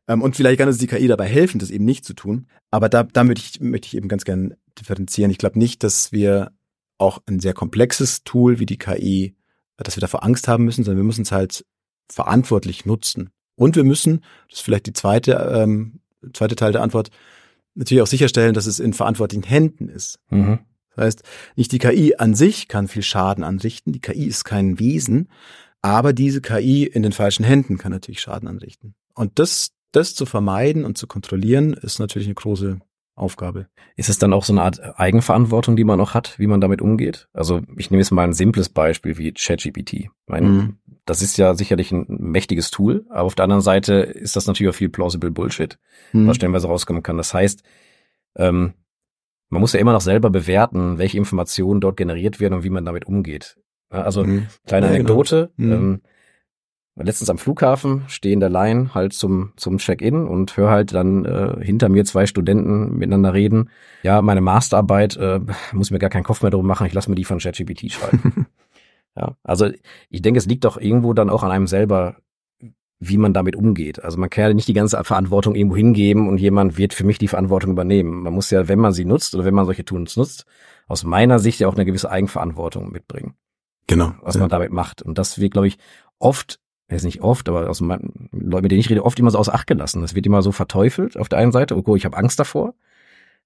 Ähm, 0.10 0.22
und 0.22 0.36
vielleicht 0.36 0.60
kann 0.60 0.68
uns 0.68 0.78
die 0.78 0.88
KI 0.88 1.08
dabei 1.08 1.28
helfen, 1.28 1.60
das 1.60 1.72
eben 1.72 1.86
nicht 1.86 2.04
zu 2.04 2.13
tun. 2.13 2.48
Aber 2.70 2.89
da, 2.89 3.04
da 3.04 3.24
möchte 3.24 3.44
ich, 3.46 3.62
möchte 3.62 3.86
ich 3.88 3.96
eben 3.96 4.10
ganz 4.10 4.26
gern 4.26 4.56
differenzieren. 4.78 5.32
Ich 5.32 5.38
glaube 5.38 5.58
nicht, 5.58 5.84
dass 5.84 6.12
wir 6.12 6.52
auch 6.98 7.20
ein 7.28 7.39
sehr 7.39 7.54
komplexes 7.54 8.26
Tool 8.26 8.60
wie 8.60 8.65
die 8.65 8.78
KI, 8.78 9.38
dass 9.84 9.96
wir 9.96 10.02
davor 10.02 10.24
Angst 10.24 10.48
haben 10.48 10.65
müssen, 10.65 10.84
sondern 10.84 10.98
wir 10.98 11.08
müssen 11.08 11.24
es 11.24 11.32
halt 11.32 11.65
verantwortlich 12.12 12.86
nutzen. 12.86 13.30
Und 13.56 13.76
wir 13.76 13.84
müssen, 13.84 14.22
das 14.50 14.60
ist 14.60 14.62
vielleicht 14.62 14.86
die 14.86 14.94
zweite, 14.94 15.34
ähm, 15.54 16.00
zweite 16.34 16.56
Teil 16.56 16.72
der 16.72 16.82
Antwort, 16.82 17.10
natürlich 17.76 18.02
auch 18.02 18.08
sicherstellen, 18.08 18.54
dass 18.54 18.65
es 18.65 18.80
in 18.80 18.94
verantwortlichen 18.94 19.44
Händen 19.44 19.89
ist. 19.89 20.20
Mhm. 20.30 20.60
Das 20.96 21.06
heißt, 21.06 21.24
nicht 21.56 21.72
die 21.72 21.80
KI 21.80 22.15
an 22.18 22.36
sich 22.36 22.68
kann 22.68 22.88
viel 22.88 23.04
Schaden 23.04 23.44
anrichten. 23.44 23.94
Die 23.94 24.02
KI 24.02 24.26
ist 24.26 24.44
kein 24.44 24.80
Wesen, 24.80 25.30
aber 25.82 26.13
diese 26.13 26.42
KI 26.42 26.86
in 26.86 27.04
den 27.04 27.12
falschen 27.12 27.46
Händen 27.46 27.78
kann 27.78 27.92
natürlich 27.92 28.22
Schaden 28.22 28.48
anrichten. 28.48 28.96
Und 29.13 29.39
das, 29.39 29.72
das 29.92 30.13
zu 30.13 30.26
vermeiden 30.26 30.84
und 30.86 30.98
zu 30.98 31.08
kontrollieren, 31.08 31.74
ist 31.74 32.00
natürlich 32.00 32.28
eine 32.28 32.36
große 32.36 32.80
Aufgabe. 33.19 33.67
Ist 33.95 34.10
es 34.10 34.19
dann 34.19 34.34
auch 34.34 34.43
so 34.43 34.53
eine 34.53 34.63
Art 34.63 34.99
Eigenverantwortung, 34.99 35.75
die 35.75 35.84
man 35.84 35.97
noch 35.97 36.13
hat, 36.13 36.38
wie 36.39 36.47
man 36.47 36.62
damit 36.62 36.82
umgeht? 36.82 37.27
Also 37.34 37.62
ich 37.77 37.91
nehme 37.91 38.01
jetzt 38.01 38.12
mal 38.12 38.23
ein 38.23 38.34
simples 38.34 38.69
Beispiel 38.69 39.17
wie 39.17 39.34
ChatGPT. 39.34 40.10
Mhm. 40.27 40.77
Das 41.05 41.21
ist 41.21 41.38
ja 41.38 41.55
sicherlich 41.55 41.91
ein 41.91 42.05
mächtiges 42.08 42.71
Tool, 42.71 43.05
aber 43.10 43.23
auf 43.23 43.36
der 43.36 43.43
anderen 43.43 43.62
Seite 43.62 43.93
ist 43.93 44.36
das 44.36 44.47
natürlich 44.47 44.69
auch 44.69 44.77
viel 44.77 44.89
plausible 44.89 45.32
Bullshit, 45.32 45.77
mhm. 46.13 46.27
was 46.27 46.36
stellenweise 46.36 46.67
rauskommen 46.67 47.03
kann. 47.03 47.17
Das 47.17 47.34
heißt, 47.34 47.63
ähm, 48.36 48.73
man 49.49 49.62
muss 49.62 49.73
ja 49.73 49.79
immer 49.79 49.93
noch 49.93 50.01
selber 50.01 50.29
bewerten, 50.29 50.97
welche 50.97 51.17
Informationen 51.17 51.82
dort 51.82 51.97
generiert 51.97 52.39
werden 52.39 52.55
und 52.55 52.63
wie 52.63 52.69
man 52.69 52.86
damit 52.86 53.05
umgeht. 53.05 53.58
Also 53.89 54.23
mhm. 54.23 54.47
kleine 54.67 54.88
ja, 54.88 54.91
genau. 54.93 55.10
Anekdote. 55.10 55.51
Genau. 55.58 55.75
Ähm, 55.75 56.01
letztens 57.04 57.30
am 57.30 57.38
Flughafen, 57.38 58.04
stehe 58.08 58.34
in 58.34 58.40
der 58.40 58.50
Line 58.50 58.94
halt 58.94 59.14
zum, 59.14 59.54
zum 59.56 59.78
Check-in 59.78 60.28
und 60.28 60.56
höre 60.58 60.70
halt 60.70 60.94
dann 60.94 61.26
äh, 61.26 61.64
hinter 61.64 61.90
mir 61.90 62.06
zwei 62.06 62.26
Studenten 62.26 62.98
miteinander 62.98 63.34
reden. 63.34 63.70
Ja, 64.04 64.22
meine 64.22 64.42
Masterarbeit 64.42 65.18
äh, 65.18 65.40
muss 65.72 65.92
mir 65.92 66.00
gar 66.00 66.10
keinen 66.10 66.24
Kopf 66.24 66.42
mehr 66.42 66.52
drum 66.52 66.68
machen, 66.68 66.88
ich 66.88 66.94
lasse 66.94 67.10
mir 67.10 67.16
die 67.16 67.26
von 67.26 67.40
ChatGPT 67.40 67.92
schreiben. 67.92 68.48
ja, 69.16 69.36
also 69.44 69.70
ich 70.10 70.22
denke, 70.22 70.38
es 70.38 70.46
liegt 70.46 70.66
doch 70.66 70.78
irgendwo 70.78 71.14
dann 71.14 71.30
auch 71.30 71.44
an 71.44 71.52
einem 71.52 71.68
selber, 71.68 72.18
wie 73.00 73.18
man 73.18 73.34
damit 73.34 73.56
umgeht. 73.56 74.04
Also 74.04 74.18
man 74.18 74.30
kann 74.30 74.44
ja 74.44 74.54
nicht 74.54 74.68
die 74.68 74.74
ganze 74.74 75.02
Verantwortung 75.04 75.56
irgendwo 75.56 75.78
hingeben 75.78 76.28
und 76.28 76.38
jemand 76.38 76.78
wird 76.78 76.94
für 76.94 77.06
mich 77.06 77.18
die 77.18 77.30
Verantwortung 77.30 77.72
übernehmen. 77.72 78.24
Man 78.24 78.34
muss 78.34 78.52
ja, 78.52 78.68
wenn 78.68 78.80
man 78.80 78.92
sie 78.92 79.06
nutzt 79.06 79.34
oder 79.36 79.46
wenn 79.46 79.54
man 79.54 79.66
solche 79.66 79.86
Tools 79.86 80.18
nutzt, 80.18 80.46
aus 80.88 81.06
meiner 81.06 81.40
Sicht 81.40 81.62
ja 81.62 81.70
auch 81.70 81.76
eine 81.76 81.86
gewisse 81.86 82.12
Eigenverantwortung 82.12 82.92
mitbringen. 82.92 83.36
Genau. 83.88 84.14
Was 84.22 84.36
ja. 84.36 84.42
man 84.42 84.50
damit 84.50 84.72
macht. 84.72 85.02
Und 85.02 85.18
das 85.18 85.40
wird, 85.40 85.54
glaube 85.54 85.68
ich, 85.68 85.78
oft 86.20 86.60
jetzt 86.89 87.04
nicht 87.04 87.21
oft, 87.21 87.47
aber 87.49 87.69
aus 87.69 87.82
meinen 87.82 88.30
Leuten, 88.32 88.63
mit 88.63 88.71
denen 88.71 88.82
ich 88.82 88.89
rede, 88.89 89.06
oft 89.06 89.19
immer 89.19 89.32
so 89.32 89.38
aus 89.38 89.49
Acht 89.49 89.67
gelassen. 89.67 90.02
Das 90.02 90.15
wird 90.15 90.25
immer 90.25 90.41
so 90.41 90.52
verteufelt 90.52 91.17
auf 91.17 91.30
der 91.30 91.39
einen 91.39 91.52
Seite, 91.52 91.75
okay, 91.75 91.95
ich 91.95 92.06
habe 92.06 92.17
Angst 92.17 92.39
davor. 92.39 92.73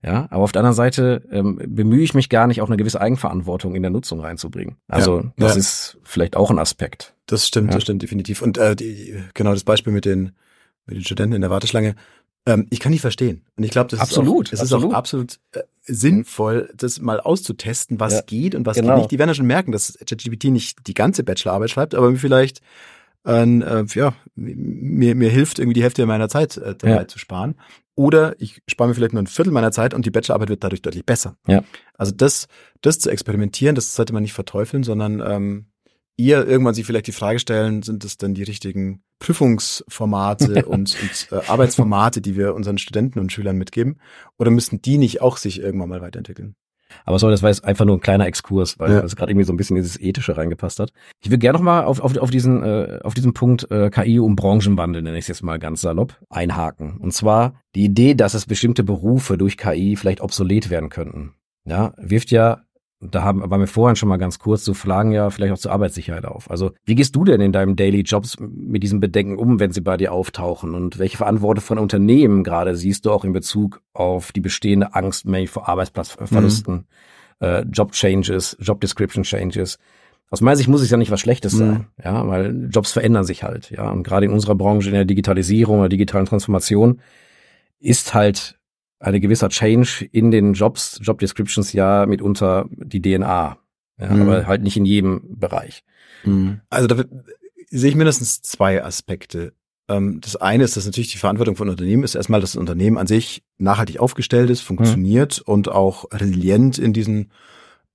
Ja, 0.05 0.27
aber 0.31 0.43
auf 0.43 0.51
der 0.51 0.59
anderen 0.59 0.75
Seite 0.75 1.23
ähm, 1.31 1.61
bemühe 1.65 2.03
ich 2.03 2.13
mich 2.13 2.27
gar 2.27 2.45
nicht, 2.47 2.61
auch 2.61 2.67
eine 2.67 2.75
gewisse 2.75 2.99
Eigenverantwortung 2.99 3.73
in 3.73 3.83
der 3.83 3.91
Nutzung 3.91 4.19
reinzubringen. 4.19 4.75
Also 4.89 5.21
ja, 5.21 5.33
das 5.37 5.53
ja. 5.53 5.59
ist 5.59 5.97
vielleicht 6.03 6.35
auch 6.35 6.51
ein 6.51 6.59
Aspekt. 6.59 7.15
Das 7.25 7.47
stimmt, 7.47 7.69
ja. 7.69 7.75
das 7.75 7.83
stimmt 7.83 8.01
definitiv. 8.01 8.41
Und 8.41 8.57
äh, 8.57 8.75
die, 8.75 9.15
genau 9.33 9.53
das 9.53 9.63
Beispiel 9.63 9.93
mit 9.93 10.03
den 10.03 10.33
mit 10.85 10.97
den 10.97 11.03
Studenten 11.03 11.35
in 11.35 11.41
der 11.41 11.49
Warteschlange. 11.49 11.95
Ähm, 12.45 12.67
ich 12.69 12.79
kann 12.79 12.91
nicht 12.91 13.01
verstehen. 13.01 13.43
Und 13.55 13.63
ich 13.63 13.71
glaube, 13.71 13.89
das 13.89 13.99
absolut, 13.99 14.51
ist 14.51 14.59
auch, 14.59 14.63
es 14.63 14.71
absolut. 14.73 14.83
ist 14.83 14.93
auch 14.93 14.97
absolut 14.97 15.39
äh, 15.53 15.61
sinnvoll, 15.81 16.69
das 16.75 16.99
mal 16.99 17.19
auszutesten, 17.19 17.99
was 17.99 18.25
geht 18.25 18.55
und 18.55 18.65
was 18.65 18.77
genau. 18.77 18.89
geht 18.89 18.97
nicht. 18.97 19.11
Die 19.11 19.19
werden 19.19 19.29
ja 19.29 19.35
schon 19.35 19.45
merken, 19.45 19.71
dass 19.71 19.97
ChatGPT 19.97 20.45
nicht 20.45 20.87
die 20.87 20.93
ganze 20.93 21.23
Bachelorarbeit 21.23 21.69
schreibt, 21.69 21.95
aber 21.95 22.13
vielleicht 22.15 22.61
äh, 23.25 23.43
äh, 23.43 23.85
ja, 23.93 24.13
mir, 24.35 25.15
mir 25.15 25.29
hilft 25.29 25.59
irgendwie 25.59 25.75
die 25.75 25.83
Hälfte 25.83 26.05
meiner 26.05 26.29
Zeit 26.29 26.57
äh, 26.57 26.75
dabei 26.75 27.01
ja. 27.01 27.07
zu 27.07 27.19
sparen. 27.19 27.55
Oder 27.95 28.35
ich 28.39 28.61
spare 28.67 28.89
mir 28.89 28.95
vielleicht 28.95 29.13
nur 29.13 29.21
ein 29.21 29.27
Viertel 29.27 29.51
meiner 29.53 29.71
Zeit 29.71 29.93
und 29.93 30.05
die 30.05 30.11
Bachelorarbeit 30.11 30.49
wird 30.49 30.63
dadurch 30.63 30.81
deutlich 30.81 31.05
besser. 31.05 31.37
Ja. 31.47 31.63
Also 31.93 32.11
das, 32.11 32.47
das 32.81 32.99
zu 32.99 33.09
experimentieren, 33.09 33.75
das 33.75 33.93
sollte 33.93 34.13
man 34.13 34.23
nicht 34.23 34.33
verteufeln, 34.33 34.83
sondern 34.83 35.21
ähm, 35.21 35.67
eher 36.17 36.45
irgendwann 36.47 36.73
sich 36.73 36.85
vielleicht 36.85 37.07
die 37.07 37.11
Frage 37.11 37.39
stellen, 37.39 37.83
sind 37.83 38.03
das 38.03 38.17
denn 38.17 38.33
die 38.33 38.43
richtigen 38.43 39.03
Prüfungsformate 39.19 40.65
und, 40.65 40.97
und 41.01 41.27
äh, 41.31 41.47
Arbeitsformate, 41.47 42.21
die 42.21 42.35
wir 42.35 42.55
unseren 42.55 42.77
Studenten 42.77 43.19
und 43.19 43.31
Schülern 43.31 43.57
mitgeben? 43.57 43.99
Oder 44.37 44.51
müssten 44.51 44.81
die 44.81 44.97
nicht 44.97 45.21
auch 45.21 45.37
sich 45.37 45.59
irgendwann 45.59 45.89
mal 45.89 46.01
weiterentwickeln? 46.01 46.55
Aber 47.05 47.19
sorry, 47.19 47.33
das 47.33 47.43
war 47.43 47.49
jetzt 47.49 47.63
einfach 47.63 47.85
nur 47.85 47.97
ein 47.97 48.01
kleiner 48.01 48.27
Exkurs, 48.27 48.79
weil 48.79 48.91
ja. 48.91 48.99
es 48.99 49.15
gerade 49.15 49.31
irgendwie 49.31 49.45
so 49.45 49.53
ein 49.53 49.57
bisschen 49.57 49.75
dieses 49.75 49.99
Ethische 49.99 50.37
reingepasst 50.37 50.79
hat. 50.79 50.91
Ich 51.21 51.31
will 51.31 51.37
gerne 51.37 51.57
noch 51.57 51.63
mal 51.63 51.83
auf, 51.83 51.99
auf, 51.99 52.17
auf 52.17 52.29
diesen 52.29 52.63
äh, 52.63 52.99
auf 53.03 53.13
diesen 53.13 53.33
Punkt 53.33 53.69
äh, 53.71 53.89
KI 53.89 54.19
und 54.19 54.35
Branchenwandel, 54.35 55.01
nenne 55.01 55.17
ich 55.17 55.23
es 55.23 55.29
jetzt 55.29 55.43
mal 55.43 55.59
ganz 55.59 55.81
salopp, 55.81 56.17
einhaken. 56.29 56.97
Und 56.97 57.13
zwar 57.13 57.55
die 57.75 57.85
Idee, 57.85 58.15
dass 58.15 58.33
es 58.33 58.45
bestimmte 58.45 58.83
Berufe 58.83 59.37
durch 59.37 59.57
KI 59.57 59.95
vielleicht 59.95 60.21
obsolet 60.21 60.69
werden 60.69 60.89
könnten. 60.89 61.33
Ja, 61.65 61.93
wirft 61.97 62.31
ja 62.31 62.61
da 63.11 63.23
haben, 63.23 63.49
waren 63.49 63.59
wir 63.59 63.67
vorhin 63.67 63.95
schon 63.95 64.09
mal 64.09 64.17
ganz 64.17 64.39
kurz, 64.39 64.63
so 64.65 64.73
Fragen 64.73 65.11
ja 65.11 65.29
vielleicht 65.29 65.53
auch 65.53 65.57
zur 65.57 65.71
Arbeitssicherheit 65.71 66.25
auf. 66.25 66.49
Also 66.49 66.71
wie 66.85 66.95
gehst 66.95 67.15
du 67.15 67.23
denn 67.23 67.41
in 67.41 67.51
deinem 67.51 67.75
Daily 67.75 68.01
Jobs 68.01 68.37
mit 68.39 68.83
diesen 68.83 68.99
Bedenken 68.99 69.37
um, 69.37 69.59
wenn 69.59 69.71
sie 69.71 69.81
bei 69.81 69.97
dir 69.97 70.11
auftauchen? 70.13 70.75
Und 70.75 70.99
welche 70.99 71.17
Verantwortung 71.17 71.63
von 71.63 71.77
Unternehmen 71.77 72.43
gerade 72.43 72.75
siehst 72.75 73.05
du 73.05 73.11
auch 73.11 73.25
in 73.25 73.33
Bezug 73.33 73.81
auf 73.93 74.31
die 74.31 74.41
bestehende 74.41 74.93
Angst 74.93 75.27
vor 75.47 75.67
Arbeitsplatzverlusten, 75.67 76.73
mhm. 76.75 77.45
äh, 77.45 77.61
Job 77.61 77.91
Changes, 77.91 78.57
Job 78.59 78.81
Description 78.81 79.23
Changes? 79.23 79.77
Aus 80.29 80.41
meiner 80.41 80.55
Sicht 80.55 80.69
muss 80.69 80.81
es 80.81 80.89
ja 80.89 80.97
nicht 80.97 81.11
was 81.11 81.19
Schlechtes 81.19 81.53
mhm. 81.53 81.57
sein, 81.57 81.87
ja, 82.03 82.27
weil 82.27 82.69
Jobs 82.71 82.91
verändern 82.91 83.23
sich 83.23 83.43
halt, 83.43 83.69
ja. 83.69 83.89
Und 83.91 84.03
gerade 84.03 84.25
in 84.25 84.31
unserer 84.31 84.55
Branche, 84.55 84.89
in 84.89 84.95
der 84.95 85.05
Digitalisierung 85.05 85.79
oder 85.79 85.89
digitalen 85.89 86.25
Transformation, 86.25 87.01
ist 87.79 88.13
halt 88.13 88.57
eine 89.03 89.19
gewisser 89.19 89.49
Change 89.49 90.07
in 90.11 90.31
den 90.31 90.53
Jobs, 90.53 90.99
Job 91.01 91.19
Descriptions 91.19 91.73
ja 91.73 92.05
mitunter 92.05 92.65
die 92.71 93.01
DNA. 93.01 93.57
Ja, 93.99 94.09
mhm. 94.09 94.21
Aber 94.21 94.47
halt 94.47 94.63
nicht 94.63 94.77
in 94.77 94.85
jedem 94.85 95.21
Bereich. 95.39 95.83
Mhm. 96.23 96.61
Also 96.69 96.87
da 96.87 97.03
sehe 97.69 97.89
ich 97.89 97.95
mindestens 97.95 98.41
zwei 98.41 98.83
Aspekte. 98.83 99.53
Ähm, 99.89 100.21
das 100.21 100.37
eine 100.37 100.63
ist, 100.63 100.77
dass 100.77 100.85
natürlich 100.85 101.11
die 101.11 101.17
Verantwortung 101.17 101.55
von 101.55 101.69
Unternehmen 101.69 102.03
ist 102.03 102.15
erstmal, 102.15 102.39
dass 102.39 102.53
das 102.53 102.59
Unternehmen 102.59 102.97
an 102.97 103.07
sich 103.07 103.43
nachhaltig 103.57 103.99
aufgestellt 103.99 104.49
ist, 104.49 104.61
funktioniert 104.61 105.43
mhm. 105.45 105.53
und 105.53 105.69
auch 105.69 106.05
resilient 106.11 106.77
in 106.77 106.93
diesen, 106.93 107.31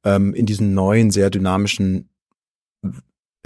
ähm, 0.05 0.35
in 0.35 0.45
diesen 0.45 0.75
neuen, 0.75 1.11
sehr 1.11 1.31
dynamischen 1.31 2.11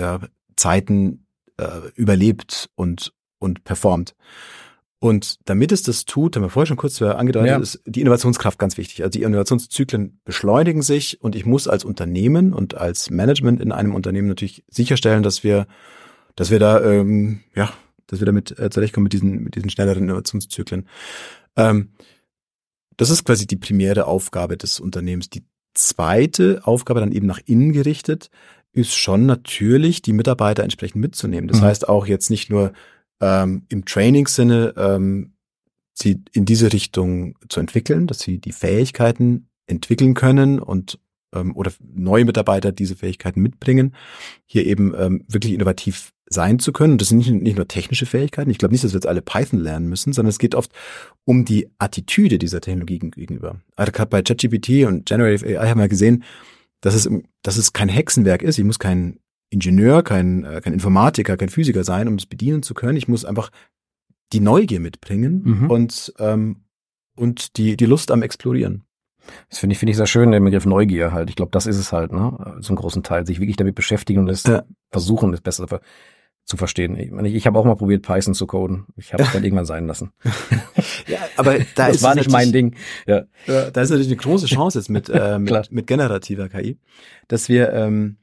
ja, 0.01 0.21
Zeiten 0.57 1.27
äh, 1.59 1.91
überlebt 1.95 2.71
und, 2.75 3.13
und 3.39 3.63
performt. 3.63 4.15
Und 5.03 5.41
damit 5.47 5.73
es 5.73 5.83
das 5.83 6.05
tut, 6.05 6.37
haben 6.37 6.45
wir 6.45 6.49
vorher 6.49 6.69
schon 6.69 6.77
kurz 6.77 7.03
angedeutet, 7.03 7.49
ja. 7.49 7.59
ist 7.59 7.83
die 7.87 8.03
Innovationskraft 8.03 8.57
ganz 8.57 8.79
wichtig. 8.79 9.03
Also 9.03 9.19
die 9.19 9.25
Innovationszyklen 9.25 10.21
beschleunigen 10.25 10.81
sich 10.81 11.21
und 11.21 11.35
ich 11.35 11.45
muss 11.45 11.67
als 11.67 11.85
Unternehmen 11.85 12.53
und 12.53 12.77
als 12.77 13.11
Management 13.11 13.61
in 13.61 13.73
einem 13.73 13.97
Unternehmen 13.97 14.29
natürlich 14.29 14.65
sicherstellen, 14.69 15.25
dass 15.25 15.43
wir, 15.43 15.67
dass 16.37 16.53
wir 16.53 16.61
da, 16.61 16.81
ähm, 16.85 17.41
ja, 17.57 17.73
dass 18.07 18.21
wir 18.21 18.27
damit 18.27 18.57
äh, 18.61 18.71
zurechtkommen 18.71 19.03
mit 19.03 19.13
diesen, 19.13 19.43
mit 19.43 19.57
diesen 19.57 19.71
schnelleren 19.71 20.05
Innovationszyklen. 20.05 20.87
Ähm, 21.57 21.89
das 22.97 23.11
ist 23.11 23.25
quasi 23.25 23.49
die 23.49 23.57
primäre 23.57 24.07
Aufgabe 24.07 24.57
des 24.57 24.79
Unternehmens. 24.79 25.29
Die 25.31 25.45
zweite 25.75 26.61
Aufgabe 26.63 27.01
dann 27.01 27.11
eben 27.11 27.27
nach 27.27 27.41
innen 27.45 27.73
gerichtet 27.73 28.31
ist 28.71 28.95
schon 28.95 29.27
natürlich, 29.27 30.01
die 30.01 30.13
Mitarbeiter 30.13 30.63
entsprechend 30.63 31.01
mitzunehmen. 31.01 31.49
Das 31.49 31.61
mhm. 31.61 31.65
heißt 31.65 31.89
auch 31.89 32.07
jetzt 32.07 32.31
nicht 32.31 32.51
nur 32.51 32.73
ähm, 33.23 33.63
im 33.69 33.87
Trainingsinne 33.87 34.75
ähm, 34.77 35.33
sie 35.95 36.23
in 36.33 36.45
diese 36.45 36.73
Richtung 36.73 37.37
zu 37.49 37.61
entwickeln, 37.61 38.07
dass 38.07 38.21
sie 38.21 38.39
die 38.39 38.53
Fähigkeiten 38.53 39.49
entwickeln 39.67 40.15
können 40.15 40.59
und 40.59 40.99
ähm, 41.35 41.57
oder 41.57 41.73
neue 41.95 42.25
Mitarbeiter 42.25 42.73
diese 42.73 42.97
Fähigkeiten 42.97 43.41
mitbringen, 43.41 43.95
hier 44.45 44.67
eben 44.67 44.93
ähm, 44.99 45.25
wirklich 45.29 45.53
innovativ 45.53 46.13
sein 46.29 46.59
zu 46.59 46.73
können. 46.73 46.93
Und 46.93 47.01
das 47.01 47.09
sind 47.09 47.19
nicht, 47.19 47.31
nicht 47.31 47.57
nur 47.57 47.69
technische 47.69 48.07
Fähigkeiten. 48.07 48.51
Ich 48.51 48.59
glaube 48.59 48.73
nicht, 48.73 48.83
dass 48.83 48.93
wir 48.93 48.97
jetzt 48.97 49.07
alle 49.07 49.23
Python 49.23 49.61
lernen 49.61 49.89
müssen, 49.89 50.13
sondern 50.13 50.31
es 50.31 50.39
geht 50.39 50.55
oft 50.55 50.73
um 51.25 51.45
die 51.45 51.71
Attitüde 51.79 52.39
dieser 52.39 52.61
Technologie 52.61 52.99
gegenüber. 52.99 53.61
Also 53.77 53.93
gerade 53.93 54.11
bei 54.11 54.23
ChatGPT 54.23 54.87
und 54.87 55.07
Generative 55.07 55.61
AI 55.61 55.69
haben 55.69 55.81
wir 55.81 55.89
gesehen, 55.89 56.25
dass 56.81 56.95
es, 56.95 57.09
dass 57.43 57.57
es 57.57 57.73
kein 57.73 57.89
Hexenwerk 57.89 58.43
ist. 58.43 58.59
Ich 58.59 58.65
muss 58.65 58.79
kein 58.79 59.19
Ingenieur, 59.53 60.03
kein, 60.03 60.45
äh, 60.45 60.61
kein 60.63 60.73
Informatiker, 60.73 61.37
kein 61.37 61.49
Physiker 61.49 61.85
sein, 61.85 62.09
um 62.09 62.15
es 62.15 62.27
bedienen 62.27 62.63
zu 62.63 62.75
können. 62.75 62.97
Ich 62.97 63.09
muss 63.09 63.25
einfach 63.25 63.51
die 64.33 64.41
Neugier 64.41 64.81
mitbringen 64.81 65.43
mhm. 65.45 65.71
und, 65.71 66.15
ähm, 66.19 66.65
und 67.17 67.57
die, 67.59 67.77
die 67.77 67.87
Lust 67.87 68.11
am 68.11 68.23
Explorieren. 68.23 68.85
Das 69.51 69.59
finde 69.59 69.75
ich, 69.75 69.79
finde 69.79 69.91
ich 69.91 69.97
sehr 69.97 70.07
schön, 70.07 70.33
den 70.33 70.45
Begriff 70.45 70.67
Neugier 70.67 71.13
halt. 71.13 71.31
Ich 71.31 71.37
glaube, 71.37 71.53
das 71.53 71.67
ist 71.67 71.77
es 71.77 71.93
halt, 71.93 72.13
ne? 72.13 72.59
Zum 72.61 72.77
großen 72.77 73.03
Teil. 73.03 73.27
Sich 73.27 73.39
wirklich 73.39 73.57
damit 73.57 73.75
beschäftigen 73.75 74.21
und 74.21 74.29
es 74.29 74.43
ja. 74.45 74.65
versuchen, 74.91 75.31
das 75.31 75.41
Beste 75.41 75.67
zu 76.45 76.57
verstehen. 76.57 76.97
Ich, 76.97 77.11
meine, 77.11 77.29
ich 77.29 77.47
habe 77.47 77.59
auch 77.59 77.65
mal 77.65 77.77
probiert, 77.77 78.03
Python 78.03 78.35
zu 78.35 78.47
coden. 78.47 78.87
Ich 78.97 79.13
habe 79.13 79.23
es 79.23 79.33
dann 79.33 79.45
irgendwann 79.45 79.67
sein 79.67 79.87
lassen. 79.87 80.13
ja, 81.07 81.19
aber 81.37 81.59
da 81.77 81.87
das 81.87 81.97
ist 81.97 82.03
war 82.03 82.15
nicht 82.15 82.31
mein 82.31 82.53
Ding. 82.53 82.75
Ja. 83.07 83.25
Da 83.47 83.81
ist 83.81 83.91
natürlich 83.91 84.09
eine 84.09 84.17
große 84.17 84.47
Chance 84.47 84.79
jetzt 84.79 84.89
mit, 84.89 85.09
äh, 85.09 85.39
mit, 85.39 85.71
mit 85.71 85.87
generativer 85.87 86.49
KI, 86.49 86.79
dass 87.29 87.49
wir, 87.49 87.73
ähm, 87.73 88.17